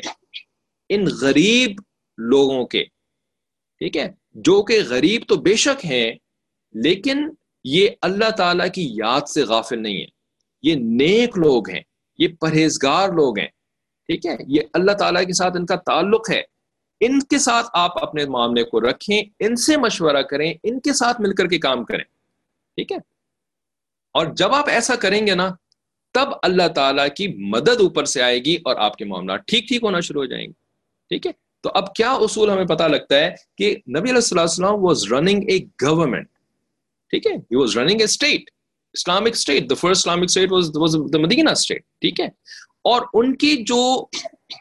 [0.89, 1.81] ان غریب
[2.17, 6.11] لوگوں کے، ٹھیک ہے؟ جو کہ غریب تو بے شک ہیں
[6.73, 7.29] لیکن
[7.63, 10.05] یہ اللہ تعالیٰ کی یاد سے غافل نہیں ہے۔
[10.61, 11.81] یہ نیک لوگ ہیں،
[12.17, 13.47] یہ پرہیزگار لوگ ہیں،
[14.07, 16.41] ٹھیک ہے؟ یہ اللہ تعالیٰ کے ساتھ ان کا تعلق ہے۔
[17.01, 21.21] ان کے ساتھ آپ اپنے معاملے کو رکھیں، ان سے مشورہ کریں، ان کے ساتھ
[21.21, 22.03] مل کر کے کام کریں،
[22.75, 22.97] ٹھیک ہے؟
[24.11, 25.49] اور جب آپ ایسا کریں گے نا،
[26.11, 29.83] تب اللہ تعالیٰ کی مدد اوپر سے آئے گی اور آپ کے معاملات ٹھیک ٹھیک
[29.83, 30.53] ہونا شروع ہو جائیں گے،
[31.09, 35.13] ٹھیک ہے؟ تو اب کیا اصول ہمیں پتا لگتا ہے کہ نبی علیہ السلام واز
[35.13, 36.27] رننگ اے گورنمنٹ
[37.09, 38.49] ٹھیک ہے؟ He was running a state
[38.93, 42.27] Islamic state the first Islamic state was was the Medina state ٹھیک ہے؟
[42.81, 44.05] اور ان کی جو،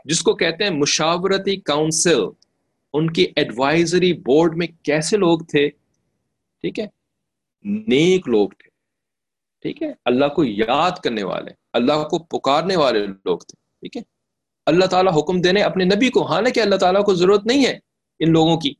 [0.05, 2.21] جس کو کہتے ہیں مشاورتی کاؤنسل
[2.95, 5.69] ان کی ایڈوائزری بورڈ میں کیسے لوگ تھے؟
[6.65, 6.87] ٹھیک ہے؟
[7.65, 8.69] نیک لوگ تھے،
[9.65, 14.03] ٹھیک ہے؟ اللہ کو یاد کرنے والے، اللہ کو پکارنے والے لوگ تھے، ٹھیک ہے؟
[14.67, 17.79] اللہ تعالیٰ حکم دینے اپنے نبی کو ہاں، حالانکہ اللہ تعالیٰ کو ضرورت نہیں ہے
[18.21, 18.73] ان لوگوں کی۔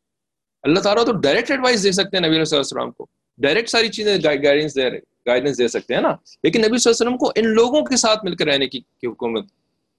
[0.63, 3.07] اللہ تعالیٰ تو ڈائریکٹ ایڈوائس دے سکتے ہیں نبی علیہ السلام کو۔
[3.39, 4.91] ڈائریکٹ ساری چیزیں گائیڈنس دے
[5.27, 7.97] گائیڈنس دے سکتے ہیں نا؟ لیکن نبی صلی اللہ علیہ وسلم کو ان لوگوں کے
[7.97, 9.45] ساتھ مل کر رہنے کی حکومت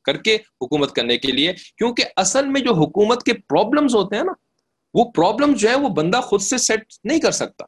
[0.06, 4.24] کر کے حکومت کرنے کے لیے، کیونکہ اصل میں جو حکومت کے پرابلمز ہوتے ہیں
[4.24, 4.32] نا،
[4.94, 7.66] وہ پرابلم جو ہے وہ بندہ خود سے سیٹ نہیں کر سکتا۔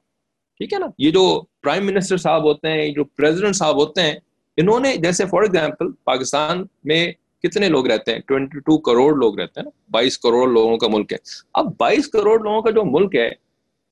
[0.57, 4.15] ٹھیک ہے نا؟ یہ جو پرائم منسٹر صاحب ہوتے ہیں جو پریزیڈنٹ صاحب ہوتے ہیں،
[4.57, 7.11] انہوں نے جیسے فار ایگزامپل پاکستان میں
[7.43, 10.87] کتنے لوگ رہتے ہیں؟ ٹوینٹی ٹو کروڑ لوگ رہتے ہیں نا، بائیس کروڑ لوگوں کا
[10.87, 11.17] ملک ہے۔
[11.53, 13.29] اب بائیس کروڑ لوگوں کا جو ملک ہے،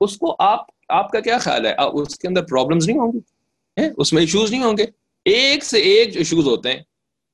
[0.01, 3.89] اس کو آپ آپ کا کیا خیال ہے؟ اس کے اندر پرابلمس نہیں ہوں گی؟
[3.97, 4.85] اس میں ایشوز نہیں ہوں گے؟
[5.25, 6.81] ایک سے ایک ایشوز ہوتے ہیں،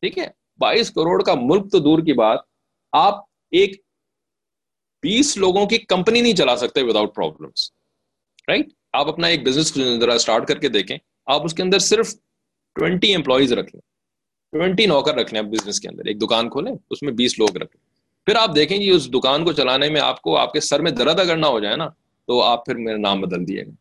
[0.03, 0.28] ٹھیک ہے؟
[0.60, 2.39] بائیس کروڑ کا ملک تو دور کی بات،
[2.93, 3.82] آپ ایک
[5.03, 7.72] بیس لوگوں کی کمپنی نہیں چلا سکتے وداؤٹ پرابلمس
[8.47, 12.14] رائٹ آپ اپنا ایک بزنس ذرا اسٹارٹ کر کے دیکھیں، آپ اس کے اندر صرف
[12.76, 13.82] ٹوینٹی امپلائیز رکھ لیں
[14.53, 17.76] ٹوینٹی نوکر رکھ لیں بزنس کے اندر، ایک دکان کھولیں، اس میں بیس لوگ رکھ
[17.76, 17.84] لیں۔
[18.28, 20.91] پھر آپ دیکھیں گے اس دکان کو چلانے میں آپ کو، آپ کے سر میں
[20.91, 21.88] درد اگر نہ ہو جائے نا
[22.28, 23.71] تو آپ پھر میرا نام بدل دیے گا۔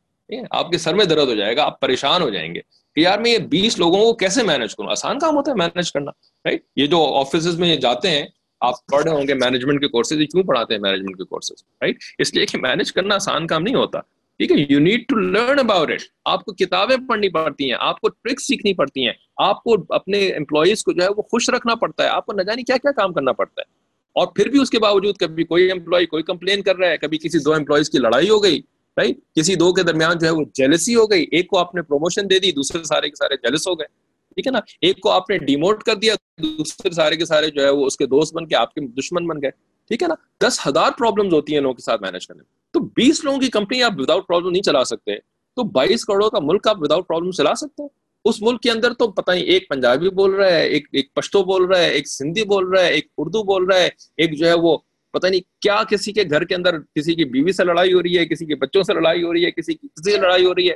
[0.51, 2.61] آپ کے سر میں درد ہو جائے گا، آپ پریشان ہو جائیں گے۔
[2.95, 5.93] کہ یار میں یہ بیس لوگوں کو کیسے مینج کروں؟ آسان کام ہوتا ہے مینج
[5.93, 6.11] کرنا
[6.45, 8.27] رائٹ یہ جو آفیسز میں جاتے ہیں،
[8.61, 12.35] آپ پڑھے ہوں گے مینجمنٹ کے کورسز کیوں پڑھاتے ہیں مینجمنٹ کے کورسز رائٹ اس
[12.35, 14.01] لیے کہ مینج کرنا آسان کام نہیں ہوتا۔
[14.37, 18.01] ٹھیک ہے؟ You need to learn about it آپ کو کتابیں پڑھنی پڑتی ہیں، آپ
[18.01, 21.75] کو ٹرکس سیکھنی پڑتی ہیں۔ آپ کو اپنے امپلائیز کو جو ہے وہ خوش رکھنا
[21.75, 23.84] پڑتا ہے۔ آپ کو نہ جانی کیا کیا کام کرنا پڑتا ہے۔
[24.15, 27.19] اور پھر بھی اس کے باوجود کبھی کوئی امپلائی کوئی کمپلین کر رہا ہے، کبھی
[27.19, 28.61] کسی دو امپلائیز کی لڑائی ہو گئی
[28.97, 31.83] رائٹ کسی دو کے درمیان جو ہے وہ جیلسی ہو گئی، ایک کو آپ نے
[31.83, 33.87] پروموشن دے دی، دوسرے سارے کے سارے جیلس ہو گئے،
[34.35, 37.65] ٹھیک ہے نا؟ ایک کو آپ نے ڈیموٹ کر دیا، دوسرے سارے کے سارے جو
[37.65, 39.51] ہے وہ اس کے دوست بن کے آپ کے دشمن بن گئے،
[39.89, 40.15] ٹھیک ہے نا؟
[40.49, 43.49] دس ہزار پرابلم ہوتی ہیں لوگوں کے ساتھ مینج کرنے میں۔ تو بیس لوگوں کی
[43.49, 45.17] کمپنی آپ وداؤٹ پرابلم نہیں چلا سکتے،
[45.57, 47.89] تو بائیس کروڑوں کا ملک آپ وداؤٹ پرابلم چلا سکتے ہیں۔
[48.25, 51.43] اس ملک کے اندر تو پتہ نہیں، ایک پنجابی بول رہا ہے، ایک ایک پشتو
[51.43, 54.47] بول رہا ہے، ایک سندھی بول رہا ہے، ایک اردو بول رہا ہے، ایک جو
[54.47, 54.79] ہے وہ
[55.11, 58.19] پتہ نہیں کیا کسی کے گھر کے اندر کسی کی بیوی سے لڑائی ہو رہی
[58.19, 60.55] ہے، کسی کے بچوں سے لڑائی ہو رہی ہے، کسی کی کسی سے لڑائی ہو
[60.55, 60.75] رہی ہے۔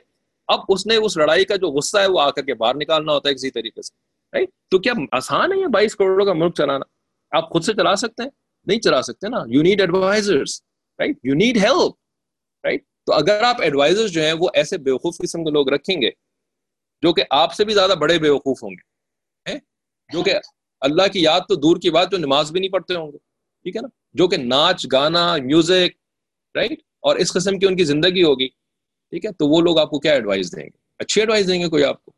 [0.48, 3.12] اب اس نے اس لڑائی کا جو غصہ ہے وہ آ کر کے باہر نکالنا
[3.12, 3.94] ہوتا ہے کسی طریقے سے
[4.32, 6.84] رائٹ تو کیا آسان ہے یہ بائیس کروڑوں کا ملک چلانا؟
[7.30, 8.30] آپ خود سے چلا سکتے ہیں؟
[8.66, 10.62] نہیں چلا سکتے نا۔ You need advisors
[10.98, 11.92] right you need help
[12.64, 16.10] right تو اگر آپ ایڈوائزر جو ہیں وہ ایسے بیوقوف قسم کے لوگ رکھیں گے
[17.02, 18.88] جو کہ آپ سے بھی زیادہ بڑے بیوقوف ہوں گے۔
[20.12, 20.34] جو کہ
[20.80, 23.18] اللہ کی یاد تو دور کی بات جو نماز بھی نہیں پڑھتے ہوں گے۔
[23.62, 25.96] ٹھیک ہے نا؟ جو کہ ناچ، گانا میوزک
[26.56, 28.48] رائٹ اور اس قسم کی ان کی زندگی ہوگی۔
[29.10, 31.68] ٹھیک ہے؟ تو وہ لوگ آپ کو کیا ایڈوائز دیں گے؟ اچھی ایڈوائز دیں گے
[31.68, 32.12] کوئی آپ کو؟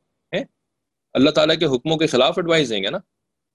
[1.14, 2.98] اللہ تعالیٰ کے حکموں کے خلاف ایڈوائز دیں گے نا؟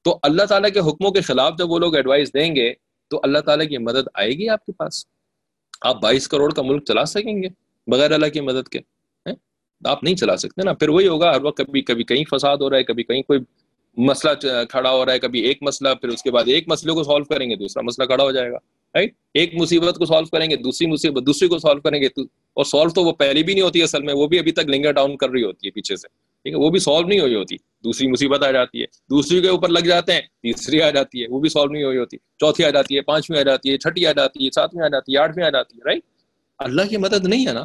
[0.01, 2.73] تو اللہ تعالیٰ کے حکموں کے خلاف جب وہ لوگ ایڈوائز دیں گے،
[3.07, 5.05] تو اللہ تعالیٰ کی مدد آئے گی آپ کے پاس۔
[5.81, 7.47] آپ بائیس کروڑ کا ملک چلا سکیں گے
[7.87, 8.79] بغیر اللہ کی مدد کے۔
[9.83, 12.69] آپ نہیں چلا سکتے نا۔ پھر وہی ہوگا، ہر وقت کبھی کبھی کہیں فساد ہو
[12.69, 13.39] رہا ہے، کبھی کہیں کوئی
[13.97, 14.31] مسئلہ
[14.69, 17.23] کھڑا ہو رہا ہے، کبھی ایک مسئلہ، پھر اس کے بعد ایک مسئلے کو سالو
[17.23, 18.57] کریں گے، دوسرا مسئلہ کھڑا ہو جائے گا۔
[18.95, 22.65] رائٹ ایک مصیبت کو سالو کریں گے، دوسری مصیبت، دوسری کو سالو کریں گے اور
[22.65, 25.15] سالو تو وہ پہلی بھی نہیں ہوتی اصل میں، وہ بھی ابھی تک لنگر ڈاؤن
[25.17, 28.07] کر رہی ہوتی ہے پیچھے سے۔ ٹھیک ہے، وہ بھی سالو نہیں ہوئی ہوتی۔ دوسری
[28.07, 31.39] مصیبت آ جاتی ہے، دوسری کے اوپر لگ جاتے ہیں، تیسری آ جاتی ہے، وہ
[31.39, 34.11] بھی سالو نہیں ہوئی ہوتی۔ چوتھی آ جاتی ہے، پانچویں آ جاتی ہے، چھٹی آ
[34.11, 36.01] جاتی ہے، ساتویں آ جاتی ہے، آٹھویں آ جاتی ہے رائٹ
[36.59, 37.63] اللہ کی مدد نہیں ہے نا۔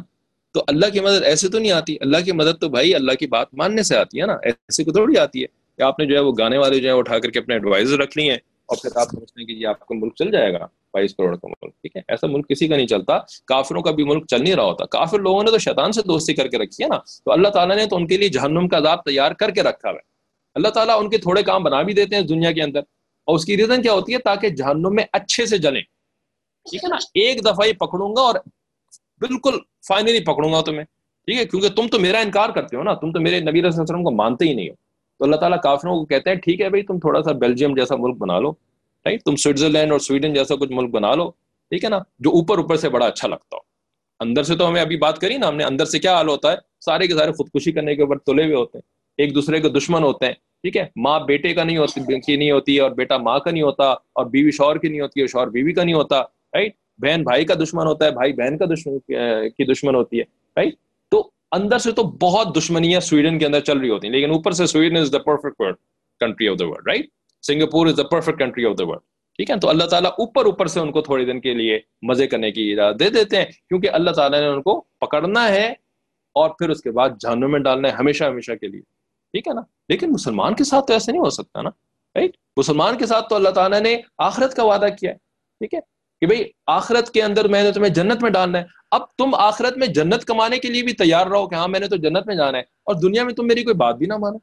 [0.51, 3.27] تو اللہ کی مدد ایسے تو نہیں آتی، اللہ کی مدد تو بھائی اللہ کی
[3.27, 5.47] بات ماننے سے آتی ہے نا، ایسے کو تھوڑی آتی ہے
[5.77, 7.97] کہ آپ نے جو ہے وہ گانے والے جو ہے اٹھا کر کے اپنے ایڈوائزر
[7.97, 10.53] رکھ لی ہیں اور پھر آپ سمجھتے ہیں کہ یہ آپ کا ملک چل جائے
[10.53, 13.91] گا، بائیس کروڑ کا ملک، ٹھیک ہے؟ ایسا ملک کسی کا نہیں چلتا، کافروں کا
[13.91, 16.57] بھی ملک چل نہیں رہا ہوتا۔ کافر لوگوں نے تو شیطان سے دوستی کر کے
[16.57, 19.31] رکھی ہے نا، تو اللہ تعالیٰ نے تو ان کے لیے جہنم کا عذاب تیار
[19.31, 19.99] کر کے رکھا ہے۔
[20.55, 22.79] اللہ تعالیٰ ان کے تھوڑے کام بنا بھی دیتے ہیں دنیا کے اندر۔
[23.25, 25.81] اور اس کی ریزن کیا ہوتی ہے؟ تاکہ جہنم میں اچھے سے جلیں۔
[26.69, 28.35] ٹھیک ہے نا؟ ایک دفعہ ہی پکڑوں گا اور
[29.19, 29.57] بالکل
[29.87, 30.83] فائنلی پکڑوں گا تمہیں۔
[31.25, 33.67] ٹھیک ہے، کیونکہ تم تو میرا انکار کرتے ہو نا۔ تم تو میرے نبی علیہ
[33.67, 34.73] وسلم کو مانتے ہی نہیں ہو۔
[35.17, 37.95] تو اللہ تعالیٰ کافروں کو کہتے ہیں ٹھیک ہے بھائی، تم تھوڑا سا بیلجیم جیسا
[37.95, 38.51] ملک بنا لو
[39.05, 41.29] رائٹ تم سوئٹزرلینڈ اور سویڈن جیسا کچھ ملک بنا لو،
[41.69, 43.59] ٹھیک ہے نا؟ جو اوپر اوپر سے بڑا اچھا لگتا ہو۔
[44.19, 46.51] اندر سے تو ہمیں ابھی بات کری نا، ہم نے اندر سے کیا حال ہوتا
[46.51, 49.69] ہے؟ سارے کے سارے خودکشی کرنے کے اوپر تلے ہوئے ہوتے ہیں۔ ایک دوسرے کے
[49.69, 53.17] دشمن ہوتے ہیں، ٹھیک ہے؟ ماں بیٹے کا نہیں ہوتی، کی نہیں ہوتی، اور بیٹا
[53.17, 55.95] ماں کا نہیں ہوتا، اور بیوی شور کی نہیں ہوتی، اور شور بیوی کا نہیں
[55.95, 58.97] ہوتا رائٹ بہن بھائی کا دشمن ہوتا ہے، بھائی بہن کا دشمن،
[59.49, 60.23] کی دشمن ہوتی ہے
[60.57, 60.75] رائٹ
[61.11, 64.51] تو اندر سے تو بہت دشمنیاں سویڈن کے اندر چل رہی ہوتی ہیں، لیکن اوپر
[64.51, 65.77] سے Sweden is the perfect
[66.21, 67.09] country of the world right
[67.43, 69.01] Singapore is the perfect country of the world
[69.39, 72.27] ٹھیک ہے؟ تو اللہ تعالیٰ اوپر اوپر سے ان کو تھوڑے دن کے لیے مزے
[72.27, 75.67] کرنے کی اجازت دے دیتے ہیں، کیونکہ اللہ تعالیٰ نے ان کو پکڑنا ہے
[76.35, 79.53] اور پھر اس کے بعد جہنم میں ڈالنا ہے ہمیشہ ہمیشہ کے لیے، ٹھیک ہے
[79.53, 81.69] نا؟ لیکن مسلمان کے ساتھ تو ایسے نہیں ہو سکتا نا
[82.15, 83.95] رائٹ مسلمان کے ساتھ تو اللہ تعالیٰ نے
[84.27, 85.15] آخرت کا وعدہ کیا ہے،
[85.61, 85.79] ٹھیک ہے؟
[86.21, 89.77] کہ بھائی آخرت کے اندر میں نے تمہیں جنت میں ڈالنا ہے، اب تم آخرت
[89.77, 92.35] میں جنت کمانے کے لیے بھی تیار رہو کہ ہاں میں نے تو جنت میں
[92.35, 94.37] جانا ہے اور دنیا میں تم میری کوئی بات بھی نہ مانو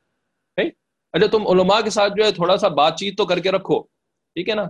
[1.12, 3.80] اچھا تم علماء کے ساتھ جو ہے تھوڑا سا بات چیت تو کر کے رکھو،
[4.34, 4.64] ٹھیک ہے نا؟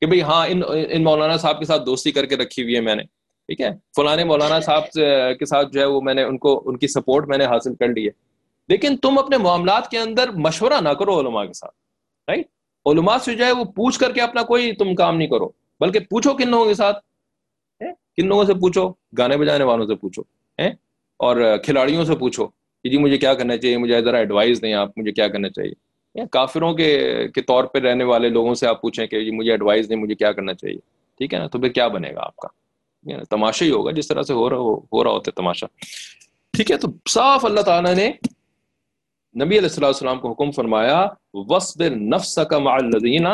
[0.00, 2.80] کہ بھائی ہاں ان ان مولانا صاحب کے ساتھ دوستی کر کے رکھی ہوئی ہے
[2.80, 4.90] میں نے، ٹھیک ہے؟ فلانے مولانا صاحب
[5.38, 7.74] کے ساتھ جو ہے وہ میں نے ان کو، ان کی سپورٹ میں نے حاصل
[7.74, 8.10] کر لی ہے۔
[8.68, 11.74] لیکن تم اپنے معاملات کے اندر مشورہ نہ کرو علماء کے ساتھ
[12.28, 12.46] رائٹ
[12.86, 15.48] علماء سے جو ہے وہ پوچھ کر کے اپنا کوئی تم کام نہیں کرو۔
[15.80, 16.98] بلکہ پوچھو کن لوگوں کے ساتھ۔
[18.16, 20.22] کن لوگوں سے پوچھو؟ گانے بجانے والوں سے پوچھو۔
[21.16, 22.46] اور کھلاڑیوں سے پوچھو۔
[22.82, 25.72] کہ جی مجھے کیا کرنا چاہیے؟ مجھے ذرا ایڈوائز دیں آپ مجھے کیا کرنا چاہیے؟
[26.32, 29.88] کافروں کے کے طور پہ رہنے والے لوگوں سے آپ پوچھیں کہ جی مجھے ایڈوائز
[29.88, 30.78] دیں مجھے کیا کرنا چاہیے؟
[31.18, 32.48] ٹھیک ہے نا؟ تو پھر کیا بنے گا آپ کا؟
[33.30, 34.56] تماشا ہی ہوگا جس طرح سے ہو رہا
[34.92, 35.66] ہو رہا ہوتا ہے تماشا۔
[36.52, 38.12] ٹھیک ہے تو صاف اللہ تعالیٰ نے
[39.36, 43.26] نبی علیہ السلام السلام کو حکم فرمایا وصبر نفسك مع الذين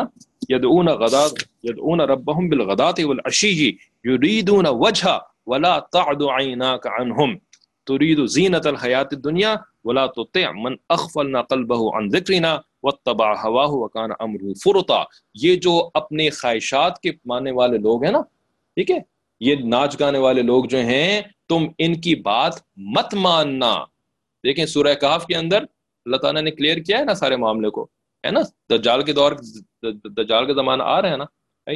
[0.51, 3.69] يدعون غدات يدعون ربهم بالغداة والعشي
[4.05, 7.39] يريدون وجهه ولا تعد عيناك عنهم۔
[7.87, 14.53] تريد زينة الحياة الدنيا ولا تطع من اغفلنا قلبه عن ذكرنا واتبع هواه وكان امره
[14.65, 15.03] فرطا۔
[15.35, 18.21] یہ جو اپنے خواہشات کے ماننے والے لوگ ہیں نا،
[18.75, 18.99] ٹھیک ہے؟
[19.41, 23.75] یہ ناچ گانے والے لوگ جو ہیں، تم ان کی بات مت ماننا۔
[24.45, 25.65] دیکھیں سورہ کہف کے اندر
[26.07, 27.87] اللہ تعالیٰ نے کلیئر کیا ہے نا سارے معاملے کو؟
[28.27, 28.41] ہے نا؟
[28.71, 29.33] دجال کے دور
[30.09, 31.25] دجال کے زمانہ آ رہے ہیں نا؟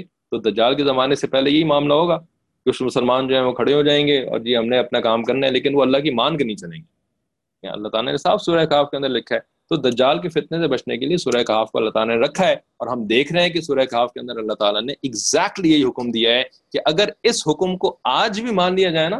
[0.01, 2.19] تو دجال کے زمانے سے پہلے یہی معاملہ ہوگا
[2.65, 5.23] کچھ مسلمان جو ہیں وہ کھڑے ہو جائیں گے اور جی ہم نے اپنا کام
[5.23, 8.43] کرنا ہے لیکن وہ اللہ کی مان کے نہیں چلیں گے۔ اللہ تعالیٰ نے صاف
[8.43, 11.43] سورہ کہاف کے اندر لکھا ہے۔ تو دجال کے فتنے سے بچنے کے لیے سورہ
[11.43, 14.13] کہاف کو اللہ تعالیٰ نے رکھا ہے اور ہم دیکھ رہے ہیں کہ سورہ کہاف
[14.13, 17.97] کے اندر اللہ تعالیٰ نے ایگزیکٹلی یہی حکم دیا ہے کہ اگر اس حکم کو
[18.05, 19.19] آج بھی مان لیا جائے نا،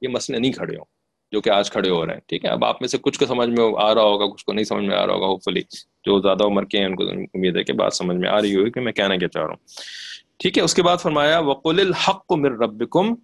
[0.00, 0.84] یہ مسئلے نہیں کھڑے ہوں۔
[1.32, 3.26] جو کہ آج کھڑے ہو رہے ہیں، ٹھیک ہے؟ اب آپ میں سے کچھ کو
[3.26, 5.60] سمجھ میں آ رہا ہوگا، کچھ کو نہیں سمجھ میں آ رہا ہوگا ہوپ فلی
[6.04, 7.04] جو زیادہ عمر کے ہیں، ان کو
[7.34, 9.50] امید ہے کہ بات سمجھ میں آ رہی ہوگی، کہ میں کہنا کیا چاہ رہا
[9.50, 13.14] ہوں۔ ٹھیک ہے، اس کے بعد فرمایا، وقل الحق من ربکم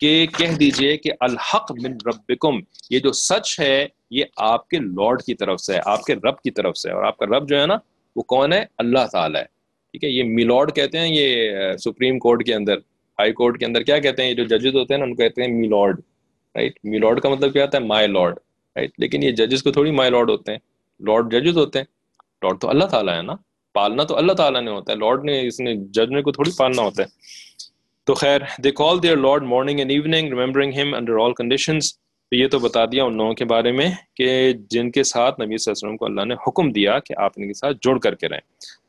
[0.00, 2.58] کہ کہہ دیجیے کہ الحق من ربکم
[2.90, 6.40] یہ جو سچ ہے، یہ آپ کے لارڈ کی طرف سے ہے، آپ کے رب
[6.40, 7.76] کی طرف سے اور آپ کا رب جو ہے نا،
[8.16, 9.46] وہ کون ہے؟ اللہ تعالیٰ ہے۔
[9.94, 12.78] ٹھیک ہے، یہ میلارڈ کہتے ہیں، یہ سپریم کورٹ کے اندر
[13.18, 15.22] ہائی کورٹ کے اندر کیا کہتے ہیں؟ یہ جو ججز ہوتے ہیں نا، ان کو
[15.22, 16.00] کہتے ہیں میلارڈ
[16.54, 17.82] رائٹ می لارڈ کا مطلب کیا ہوتا ہے?
[17.84, 18.38] مائی لارڈ
[18.76, 20.58] رائٹ لیکن یہ ججز کو تھوڑی مائی لارڈ ہوتے ہیں.
[21.00, 21.86] لارڈ ججز ہوتے ہیں.
[22.42, 23.34] لارڈ تو اللہ تعالیٰ ہے نا؟
[23.74, 24.98] پالنا تو اللہ تعالیٰ نے ہوتا ہے.
[24.98, 27.08] لارڈ نے اس نے جج نے کو تھوڑی پالنا ہوتا ہے.
[28.06, 32.36] تو خیر they call their lord morning and evening remembering ہم انڈر آل کنڈیشنز تو
[32.36, 35.70] یہ تو بتا دیا ان لوگوں کے بارے میں کہ جن کے ساتھ نبی صلی
[35.70, 38.14] اللہ علیہ وسلم کو اللہ نے حکم دیا کہ آپ ان کے ساتھ جڑ کر
[38.14, 38.40] کے رہیں.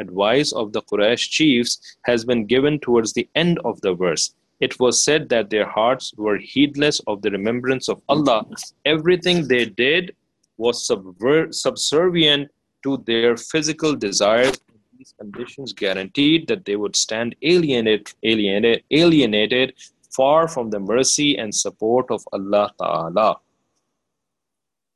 [0.00, 4.78] advice of the Quraysh chiefs has been given towards the end of the verse It
[4.78, 8.46] was said that their hearts were heedless of the remembrance of Allah.
[8.84, 10.14] Everything they did
[10.58, 12.50] was subver- subservient
[12.84, 14.58] to their physical desires.
[14.98, 19.72] These conditions guaranteed that they would stand alienated, alienated, alienated
[20.10, 23.34] far from the mercy and support of Allah Ta'ala.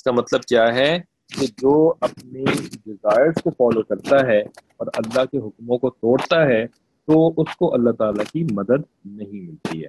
[0.00, 0.98] اس کا مطلب کیا ہے
[1.40, 2.44] کہ جو اپنے
[2.84, 4.40] desires کو follow کرتا ہے
[4.76, 6.66] اور اللہ کے حکموں کو توڑتا ہے،
[7.06, 9.88] تو اس کو اللہ تعالیٰ کی مدد نہیں ملتی ہے۔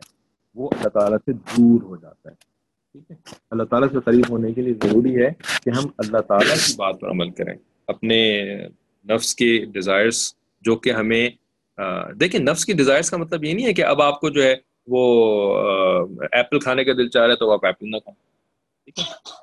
[0.55, 2.35] وہ اللہ تعالیٰ سے دور ہو جاتا ہے۔
[2.91, 3.15] ٹھیک ہے؟
[3.51, 5.29] اللہ تعالیٰ سے قریب ہونے کے لیے ضروری ہے
[5.63, 7.53] کہ ہم اللہ تعالیٰ کی بات پر عمل کریں۔
[7.87, 8.41] اپنے
[9.09, 11.29] نفس کے ڈیزائرس جو کہ ہمیں
[12.13, 14.55] دیکھیں نفس کی ڈیزائرس کا مطلب یہ نہیں ہے کہ اب آپ کو جو ہے
[14.87, 18.21] وہ ایپل کھانے کا دل چاہ رہا ہے تو آپ ایپل نہ کھائیں۔
[18.85, 19.40] ٹھیک ہے؟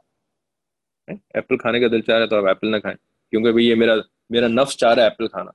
[1.34, 2.96] ایپل کھانے کا دل چاہ رہا ہے تو آپ ایپل نہ کھائیں،
[3.32, 3.94] کیونکہ بھائی یہ میرا
[4.30, 5.50] میرا نفس چاہ رہا ہے ایپل کھانا۔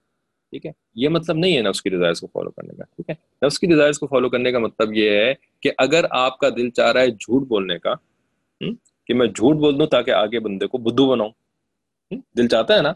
[0.54, 3.16] ٹھیک ہے؟ یہ مطلب نہیں ہے نفس کی ڈیزائرس کو فالو کرنے کا، ٹھیک ہے؟
[3.46, 6.70] نفس کی ڈیزائرس کو فالو کرنے کا مطلب یہ ہے کہ اگر آپ کا دل
[6.70, 7.94] چاہ رہا ہے جھوٹ بولنے کا
[9.08, 11.32] کہ میں جھوٹ بول دوں تاکہ آگے بندے کو بدھو بناؤں۔
[12.38, 12.94] دل چاہتا ہے نا؟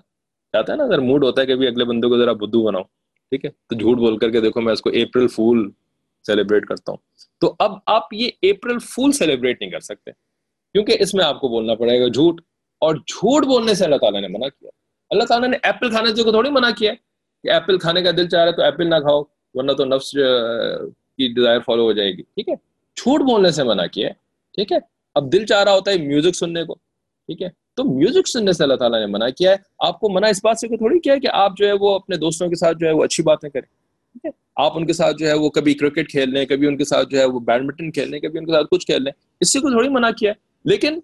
[0.53, 2.83] چاہتا ہے نا؟ اگر موڈ ہوتا ہے کہ بھی اگلے بندے کو ذرا بدھو بناؤ
[2.83, 5.69] ٹھیک ہے؟ تو جھوٹ بول کر کے دیکھو میں اس کو اپریل فول
[6.25, 6.97] سیلیبریٹ کرتا ہوں۔
[7.41, 10.11] تو اب آپ یہ اپریل فول سیلیبریٹ نہیں کر سکتے،
[10.75, 12.41] کیونکہ اس میں آپ کو بولنا پڑے گا جھوٹ۔
[12.79, 14.69] اور جھوٹ بولنے سے اللہ تعالیٰ نے منع کیا۔
[15.09, 16.93] اللہ تعالیٰ نے ایپل کھانے سے کو تھوڑی منع کیا
[17.43, 19.23] کہ ایپل کھانے کا دل چاہ رہا ہے تو ایپل نہ کھاؤ،
[19.53, 20.11] ورنہ تو نفس
[21.17, 22.53] کی ڈیزائر فالو ہو جائے گی۔ ٹھیک ہے؟
[22.95, 24.13] جھوٹ بولنے سے منع کیا۔ ہے
[24.53, 24.77] ٹھیک ہے؟
[25.15, 26.75] اب دل چاہ رہا ہوتا ہے میوزک سننے کو۔
[27.25, 30.27] ٹھیک ہے؟ تو میوزک سننے سے اللہ تعالیٰ نے منع کیا ہے۔ آپ کو منع
[30.27, 32.77] اس بات سے تھوڑی کیا ہے کہ آپ جو ہے وہ اپنے دوستوں کے ساتھ
[32.77, 33.69] جو ہے وہ اچھی باتیں کریں۔
[34.13, 36.77] ٹھیک ہے؟ آپ ان کے ساتھ جو ہے وہ کبھی کرکٹ کھیل لیں، کبھی ان
[36.77, 39.11] کے ساتھ جو ہے وہ بیڈمنٹن کھیل لیں، کبھی ان کے ساتھ کچھ کھیل لیں۔
[39.39, 40.99] اس سے کو تھوڑی منع کیا ہے۔ لیکن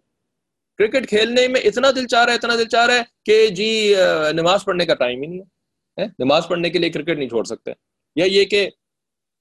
[0.78, 3.96] کرکٹ کھیلنے میں اتنا دل چاہ رہا ہے، اتنا دل چاہ رہا ہے کہ جی
[4.32, 7.72] نماز پڑھنے کا ٹائم ہی نہیں ہے۔ نماز پڑھنے کے لیے کرکٹ نہیں چھوڑ سکتے۔
[8.16, 8.70] یا یہ کہ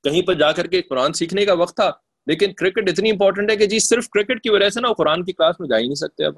[0.05, 1.91] کہیں پر جا کر کے قرآن سیکھنے کا وقت تھا،
[2.27, 5.25] لیکن کرکٹ اتنی امپورٹنٹ ہے کہ جی صرف کرکٹ کی وجہ سے نا وہ قرآن
[5.25, 6.35] کی کلاس میں جا ہی نہیں سکتے اب۔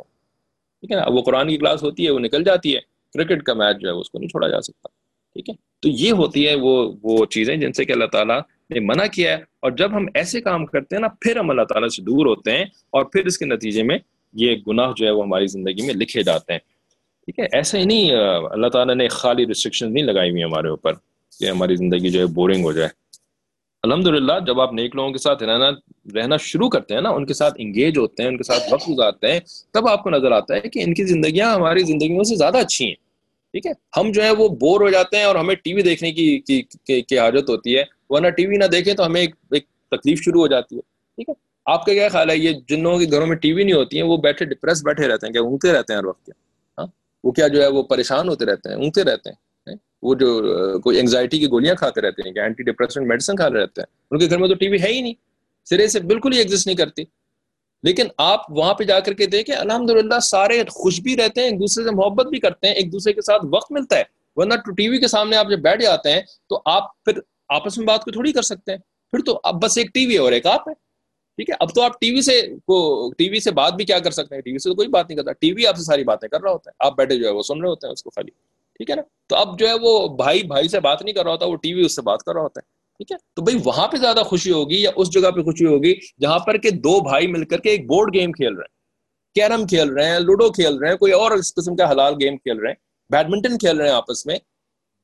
[0.81, 2.81] ٹھیک ہے نا؟ وہ قرآن کی کلاس ہوتی ہے، وہ نکل جاتی ہے۔
[3.15, 4.89] کرکٹ کا میچ جو ہے اس کو نہیں چھوڑا جا سکتا۔
[5.33, 8.41] ٹھیک ہے؟ تو یہ ہوتی ہے وہ وہ چیزیں جن سے کہ اللہ تعالیٰ
[8.71, 11.63] نے منع کیا ہے۔ اور جب ہم ایسے کام کرتے ہیں نا، پھر ہم اللہ
[11.63, 13.99] تعالیٰ سے دور ہوتے ہیں اور پھر اس کے نتیجے میں
[14.35, 16.61] یہ گناہ جو ہے وہ ہماری زندگی میں لکھے جاتے ہیں۔
[17.25, 18.11] ٹھیک ہے ایسا ہی نہیں،
[18.51, 20.93] اللہ تعالیٰ نے خالی ریسٹرکشن نہیں لگائی ہوئی ہمارے اوپر
[21.41, 22.89] کہ ہماری زندگی جو ہے بورنگ ہو جائے۔
[23.83, 25.71] الحمد للہ جب آپ نیک لوگوں کے ساتھ رہنا
[26.15, 28.89] رہنا شروع کرتے ہیں نا، ان کے ساتھ انگیج ہوتے ہیں، ان کے ساتھ وقت
[28.89, 29.41] گزارتے ہیں،
[29.73, 32.87] تب آپ کو نظر آتا ہے کہ ان کی زندگیاں ہماری زندگیوں سے زیادہ اچھی
[32.87, 32.95] ہیں۔
[33.53, 36.13] ٹھیک ہے، ہم جو ہے وہ بور ہو جاتے ہیں اور ہمیں ٹی وی دیکھنے
[36.13, 39.35] کی کی حاجت ہوتی ہے۔ ورنہ ٹی وی نہ دیکھیں تو ہمیں ایک
[39.91, 40.81] تکلیف شروع ہو جاتی ہے۔
[41.17, 41.35] ٹھیک ہے
[41.67, 43.97] آپ کا کیا خیال ہے؟ یہ جن لوگوں کے گھروں میں ٹی وی نہیں ہوتی
[43.97, 46.31] ہیں، وہ بیٹھے ڈپریس بیٹھے رہتے ہیں، کیا اونگتے رہتے ہیں ہر وقت؟
[46.79, 46.87] ہاں؟
[47.25, 49.45] وہ کیا جو ہے وہ پریشان ہوتے رہتے ہیں، اونگتے رہتے ہیں
[50.03, 53.81] وہ جو کوئی انگزائٹی کی گولیاں کھاتے رہتے ہیں کہ اینٹی ڈپریسنٹ میڈیسن کھا رہتے
[53.81, 55.15] ہیں، ان کے گھر میں تو ٹی وی ہے ہی نہیں،
[55.65, 57.05] سرے سے بالکل ہی ایگزسٹ نہیں کرتی۔
[57.83, 61.49] لیکن آپ وہاں پہ جا کر کے دیکھیں الحمد للہ سارے خوش بھی رہتے ہیں،
[61.49, 64.03] ایک دوسرے سے محبت بھی کرتے ہیں، ایک دوسرے کے ساتھ وقت ملتا ہے۔
[64.37, 67.87] ورنہ ٹی وی کے سامنے آپ جب بیٹھ جاتے ہیں، تو آپ پھر آپس میں
[67.87, 68.79] بات کو تھوڑی کر سکتے ہیں۔
[69.13, 70.75] پھر تو اب بس ایک ٹی وی اور ایک آپ ہے
[71.37, 73.99] ٹھیک ہے؟ اب تو آپ ٹی وی سے کو ٹی وی سے بات بھی کیا
[73.99, 75.83] کر سکتے ہیں؟ ٹی وی سے تو کوئی بات نہیں کرتا۔ ٹی وی آپ سے
[75.83, 77.93] ساری باتیں کر رہا ہوتا ہے۔ آپ بیٹھے جو ہے وہ سن رہے ہوتے ہیں
[77.93, 78.31] اس کو خالی۔
[78.75, 81.33] ٹھیک ہے نا؟ تو اب جو ہے وہ بھائی بھائی سے بات نہیں کر رہا
[81.33, 83.59] ہوتا، وہ ٹی وی اس سے بات کر رہا ہوتا ہے۔ ٹھیک ہے؟ تو بھائی
[83.65, 87.01] وہاں پہ زیادہ خوشی ہوگی یا اس جگہ پہ خوشی ہوگی جہاں پر کہ دو
[87.01, 88.75] بھائی مل کر کے ایک بورڈ گیم کھیل رہے ہیں۔
[89.35, 92.37] کیرم کھیل رہے ہیں، لوڈو کھیل رہے ہیں، کوئی اور اس قسم کا حلال گیم
[92.37, 92.75] کھیل رہے ہیں۔
[93.11, 94.37] بیڈمنٹن کھیل رہے ہیں آپس میں۔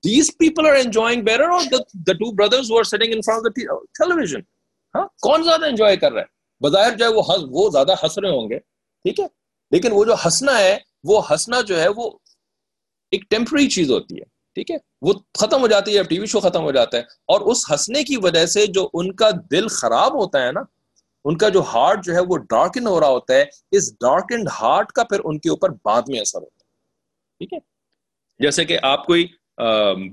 [0.05, 3.63] These people are enjoying better اور the two brothers who are sitting in front of
[3.63, 4.41] the television.
[4.95, 6.27] ہاں کون زیادہ انجوائے کر رہا ہے؟
[6.61, 8.59] بظاہر جو ہے وہ وہ زیادہ ہنس رہے ہوں گے،
[9.05, 9.27] ٹھیک ہے؟
[9.73, 12.11] لیکن وہ جو ہنسنا ہے، وہ ہنسنا جو ہے، وہ
[13.13, 14.25] ایک ٹیمپرری چیز ہوتی ہے،
[14.57, 17.41] ٹھیک ہے؟ وہ ختم ہو جاتی ہے ٹی وی شو ختم ہو جاتا ہے۔ اور
[17.41, 20.61] اس ہنسنے کی وجہ سے جو ان کا دل خراب ہوتا ہے نا،
[21.25, 24.93] ان کا جو ہارٹ جو ہے وہ ڈارکن ہو رہا ہوتا ہے، اس ڈارک ہارٹ
[24.93, 26.69] کا پھر ان کے اوپر بعد میں اثر ہوتا ہے،
[27.39, 27.59] ٹھیک ہے؟
[28.41, 29.27] جیسے کہ آپ کوئی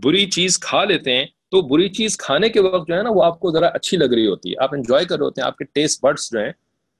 [0.04, 3.24] بری چیز کھا لیتے ہیں تو بری چیز کھانے کے وقت جو ہے نا وہ
[3.24, 5.58] آپ کو ذرا اچھی لگ رہی ہوتی ہے۔ آپ انجوائے کر رہے ہوتے ہیں، آپ
[5.58, 6.52] کے ٹیسٹ برڈس جو ہیں،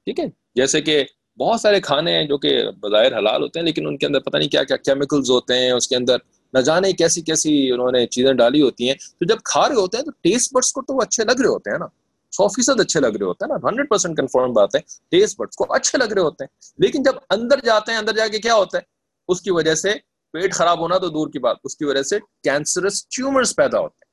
[0.04, 0.24] ٹھیک ہے؟
[0.54, 1.04] جیسے کہ
[1.38, 4.36] بہت سارے کھانے ہیں جو کہ بظاہر حلال ہوتے ہیں، لیکن ان کے اندر پتہ
[4.36, 6.16] نہیں کیا کیا کیمیکلز ہوتے ہیں، اس کے اندر
[6.52, 9.96] نہ جانے کیسی کیسی انہوں نے چیزیں ڈالی ہوتی ہیں۔ تو جب کھا رہے ہوتے
[9.96, 11.86] ہیں تو ٹیسٹ بڈس کو تو وہ اچھے لگ رہے ہوتے ہیں نا۔
[12.32, 15.56] سو فیصد اچھے لگ رہے ہوتے ہیں نا۔ ہنڈریڈ پرسینٹ کنفرم بات ہے۔ ٹیسٹ بڈس
[15.56, 18.54] کو اچھے لگ رہے ہوتے ہیں۔ لیکن جب اندر جاتے ہیں، اندر جا کے کیا
[18.54, 18.82] ہوتا ہے؟
[19.28, 19.92] اس کی وجہ سے
[20.32, 23.98] پیٹ خراب ہونا تو دور کی بات، اس کی وجہ سے کینسرس ٹیومرز پیدا ہوتے
[24.02, 24.07] ہیں۔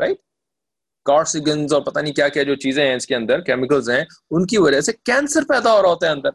[0.00, 0.16] رائٹ
[1.04, 4.46] کارسیگنز اور پتہ نہیں کیا کیا جو چیزیں ہیں اس کے اندر کیمیکلز ہیں، ان
[4.46, 6.30] کی وجہ سے کینسر پیدا ہو رہا ہوتا ہے اندر۔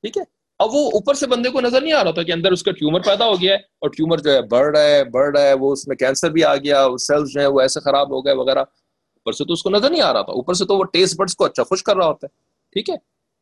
[0.00, 0.22] ٹھیک ہے؟
[0.58, 2.70] اب وہ اوپر سے بندے کو نظر نہیں آ رہا تھا کہ اندر اس کا
[2.70, 5.52] ٹیومر پیدا ہو گیا ہے اور ٹیومر جو ہے بڑھ رہا ہے، بڑھ رہا ہے،
[5.52, 8.34] وہ اس میں کینسر بھی آ گیا سیلس جو ہے وہ ایسے خراب ہو گئے
[8.34, 10.84] وغیرہ۔ اوپر سے تو اس کو نظر نہیں آ رہا تھا۔ اوپر سے تو وہ
[10.84, 12.36] ٹیسٹ بڈس کو اچھا خوش کر رہا ہوتا ہے۔
[12.72, 12.94] ٹھیک ہے؟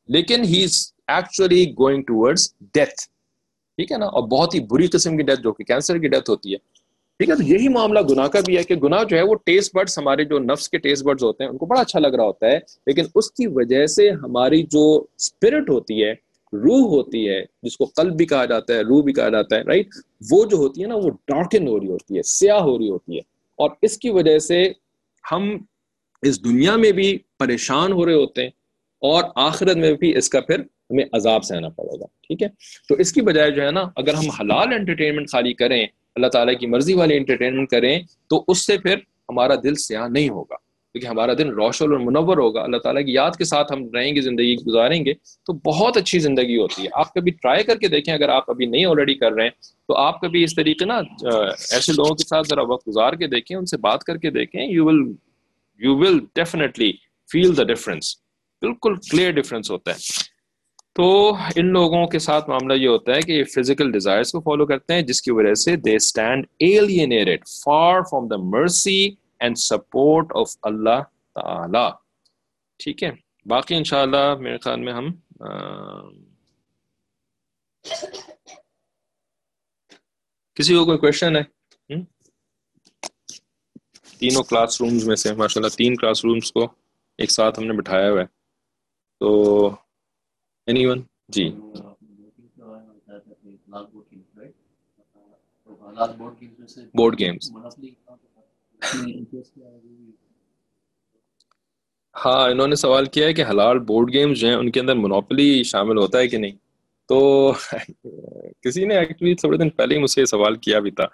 [0.09, 3.05] لیکن he is actually going towards death
[3.77, 6.31] ٹھیک ہے نا؟ اور بہت ہی بری قسم کی ڈیتھ جو کہ کینسر کی ڈیتھ
[6.31, 6.76] ہوتی ہے۔
[7.21, 9.75] ٹھیک ہے، تو یہی معاملہ گناہ کا بھی ہے کہ گناہ جو ہے وہ ٹیسٹ
[9.75, 12.25] برڈس ہمارے جو نفس کے ٹیسٹ برڈز ہوتے ہیں، ان کو بڑا اچھا لگ رہا
[12.25, 16.13] ہوتا ہے۔ لیکن اس کی وجہ سے ہماری جو اسپرٹ ہوتی ہے،
[16.53, 19.63] روح ہوتی ہے، جس کو قلب بھی کہا جاتا ہے، روح بھی کہا جاتا ہے
[19.63, 19.89] رائٹ
[20.31, 23.15] وہ جو ہوتی ہے نا، وہ ڈارکن ہو رہی ہوتی ہے، سیاہ ہو رہی ہوتی
[23.15, 23.21] ہے۔
[23.59, 24.73] اور اس کی وجہ سے
[25.33, 25.59] ہم
[26.23, 28.51] اس دنیا میں بھی پریشان ہو رہے ہوتے ہیں
[29.03, 32.49] اور آخرت میں بھی اس کا پھر ہمیں عذاب سہنا پڑے گا۔ ٹھیک ہے؟
[32.89, 35.87] تو اس کی بجائے جو ہے نا، اگر ہم حلال انٹرٹینمنٹ خالی کریں
[36.17, 38.97] اللہ تعالیٰ کی مرضی والی انٹرٹینمنٹ کریں تو اس سے پھر
[39.29, 40.57] ہمارا دل سیاہ نہیں ہوگا۔
[40.93, 44.15] کیونکہ ہمارا دن روشن اور منور ہوگا۔ اللہ تعالیٰ کی یاد کے ساتھ ہم رہیں
[44.15, 47.89] گے، زندگی گزاریں گے تو بہت اچھی زندگی ہوتی ہے۔ آپ کبھی ٹرائی کر کے
[47.89, 49.51] دیکھیں، اگر آپ ابھی نہیں آلریڈی کر رہے ہیں
[49.89, 50.99] تو آپ کبھی اس طریقے نا
[51.73, 54.67] ایسے لوگوں کے ساتھ ذرا وقت گزار کے دیکھیں، ان سے بات کر کے دیکھیں۔
[54.67, 55.13] You will
[55.79, 56.93] you will definitely
[57.33, 58.17] feel the difference
[58.63, 59.97] بالکل کلیئر ڈفرینس ہوتا ہے۔
[60.97, 64.67] تو ان لوگوں کے ساتھ معاملہ یہ ہوتا ہے کہ یہ فزیکل ڈیزائرس کو فالو
[64.67, 70.27] کرتے ہیں، جس کی وجہ سے they stand alienated for from the mercy and support
[70.35, 71.03] of اللہ
[71.35, 71.91] تعالی۔
[72.79, 73.11] ٹھیک ہے۔
[73.47, 75.13] باقی انشاءاللہ میرے خیال میں ہم
[80.55, 81.43] کسی کو کوئی کوشچن ہے؟
[84.19, 86.65] تینوں کلاس رومز میں سے ماشاء اللہ تین کلاس رومز کو
[87.19, 88.27] ایک ساتھ ہم نے بٹھایا ہوا ہے۔
[89.21, 89.71] تو
[90.67, 91.51] اینی ون جی
[96.95, 97.51] بورڈ گیمس
[102.15, 104.95] ہاں انہوں نے سوال کیا ہے کہ حلال بورڈ گیمز جو ہیں، ان کے اندر
[104.95, 106.53] منوپلی شامل ہوتا ہے کہ نہیں؟
[107.09, 107.53] تو
[108.63, 111.07] کسی نے ایکچولی تھوڑے دن پہلے ہی مجھ سے یہ سوال کیا بھی تھا۔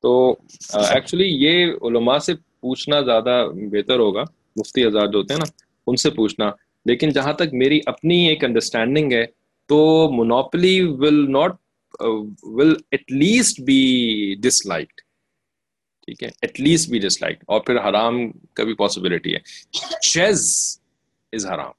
[0.00, 0.36] تو
[0.74, 4.22] ایکچولی یہ علماء سے پوچھنا زیادہ بہتر ہوگا۔
[4.56, 6.50] مفتی آزاد جو ہوتے ہیں نا، ان سے پوچھنا۔
[6.84, 9.24] لیکن جہاں تک میری اپنی ایک انڈرسٹینڈنگ ہے،
[9.66, 11.56] تو Monopoly will not
[12.42, 14.34] will at least be
[14.66, 15.00] disliked
[16.06, 19.38] ٹھیک ہے؟ ایٹ لیسٹ بھی ڈس لائک اور پھر حرام کا بھی پاسبلٹی ہے۔
[20.00, 20.80] چیز
[21.32, 21.70] از حرام.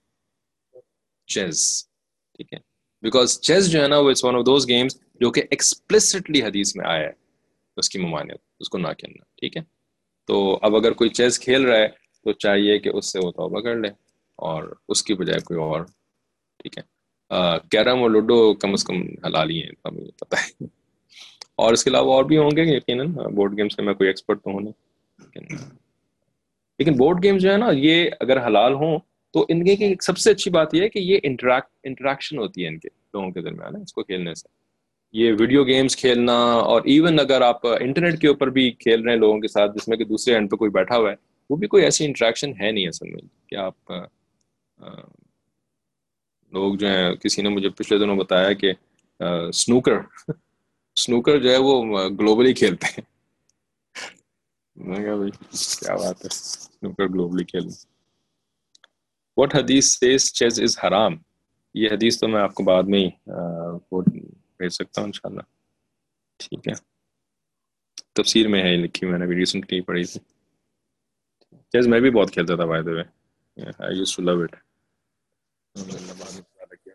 [1.27, 1.85] چیز
[2.37, 2.57] ٹھیک ہے؟
[3.01, 6.75] بیکاز چیز جو ہے نا، وہ it's one of those games جو کہ ایکسپلسٹلی حدیث
[6.75, 7.11] میں آیا ہے۔
[7.77, 9.61] اس کی ممانعت، اس کو نہ کھیلنا ٹھیک ہے؟
[10.27, 11.87] تو اب اگر کوئی چیز کھیل رہا ہے،
[12.23, 14.10] تو چاہیے کہ اس سے وہ توبہ کر لے۔
[14.41, 15.81] اور اس کی بجائے کوئی اور،
[16.59, 16.83] ٹھیک ہے۔
[17.71, 20.65] کیرم اور لوڈو کم از کم حلال ہی ہیں پتہ۔ ہے
[21.55, 24.51] اور اس کے علاوہ اور بھی ہوں گے یقیناً۔ بورڈ گیمس میں کوئی ایکسپرٹ تو
[24.51, 25.55] ہوں نہیں،
[26.79, 28.97] لیکن بورڈ گیمس جو ہے نا، یہ اگر حلال ہوں
[29.33, 32.77] تو ان کی سب سے اچھی بات یہ ہے کہ یہ انٹریکشن ہوتی ہے ان
[32.77, 34.47] کے لوگوں کے درمیان، اس کو کھیلنے سے۔
[35.13, 39.19] یہ ویڈیو گیمس کھیلنا اور ایون اگر آپ انٹرنیٹ کے اوپر بھی کھیل رہے ہیں
[39.19, 41.15] لوگوں کے ساتھ، جس میں کہ دوسرے اینڈ پہ کوئی بیٹھا ہوا ہے،
[41.49, 43.91] وہ بھی کوئی ایسی انٹریکشن ہے نہیں اصل میں کہ آپ
[46.51, 48.71] لوگ جو ہیں، کسی نے مجھے پچھلے دنوں بتایا کہ
[49.51, 49.97] سنوکر
[50.95, 53.01] سنوکر جو ہے وہ گلوبلی کھیلتے ہیں۔
[54.75, 55.31] میں کہا بھائی،
[55.79, 57.73] کیا بات ہے؟ سنوکر گلوبلی کھیلنا
[59.37, 61.13] واٹ حدیث سیز چیز از حرام
[61.73, 63.09] یہ حدیث تو میں آپ کو بعد میں ہی
[64.57, 65.41] بھیج سکتا ہوں انشاءاللہ۔
[66.37, 66.73] ٹھیک ہے۔
[68.13, 70.19] تفسیر میں ہے لکھی میں نے بھی ریسنٹلی پڑھی تھی۔
[71.69, 73.03] چیز میں بھی بہت کھیلتا تھا by the way
[73.79, 74.55] I used to love it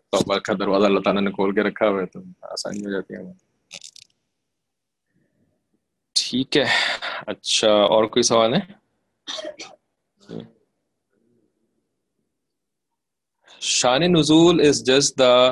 [0.09, 3.13] توبہ کا دروازہ اللہ تعالیٰ نے کھول کے رکھا ہوا ہے تو آسانی ہو جاتی
[3.13, 3.21] ہے
[6.15, 6.63] ٹھیک ہے۔
[7.27, 8.59] اچھا اور کوئی سوال ہے؟
[13.61, 15.51] شان نزول is just the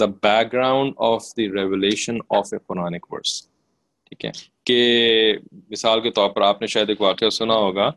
[0.00, 0.06] the
[0.52, 3.48] background of the revelation of a Quranic verse
[4.04, 4.30] ٹھیک ہے۔
[4.64, 4.80] کہ
[5.70, 7.90] مثال کے طور پر آپ نے شاید ایک واقعہ سنا ہوگا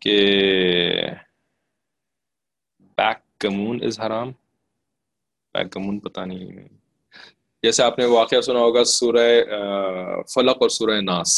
[0.00, 0.16] کہ
[2.98, 3.46] بیک
[3.82, 4.32] از حرام
[5.52, 6.68] پیک گمون پتہ نہیں
[7.62, 9.28] جیسے آپ نے واقعہ سنا ہوگا سورہ
[10.34, 11.32] فلق اور سورہ ناس۔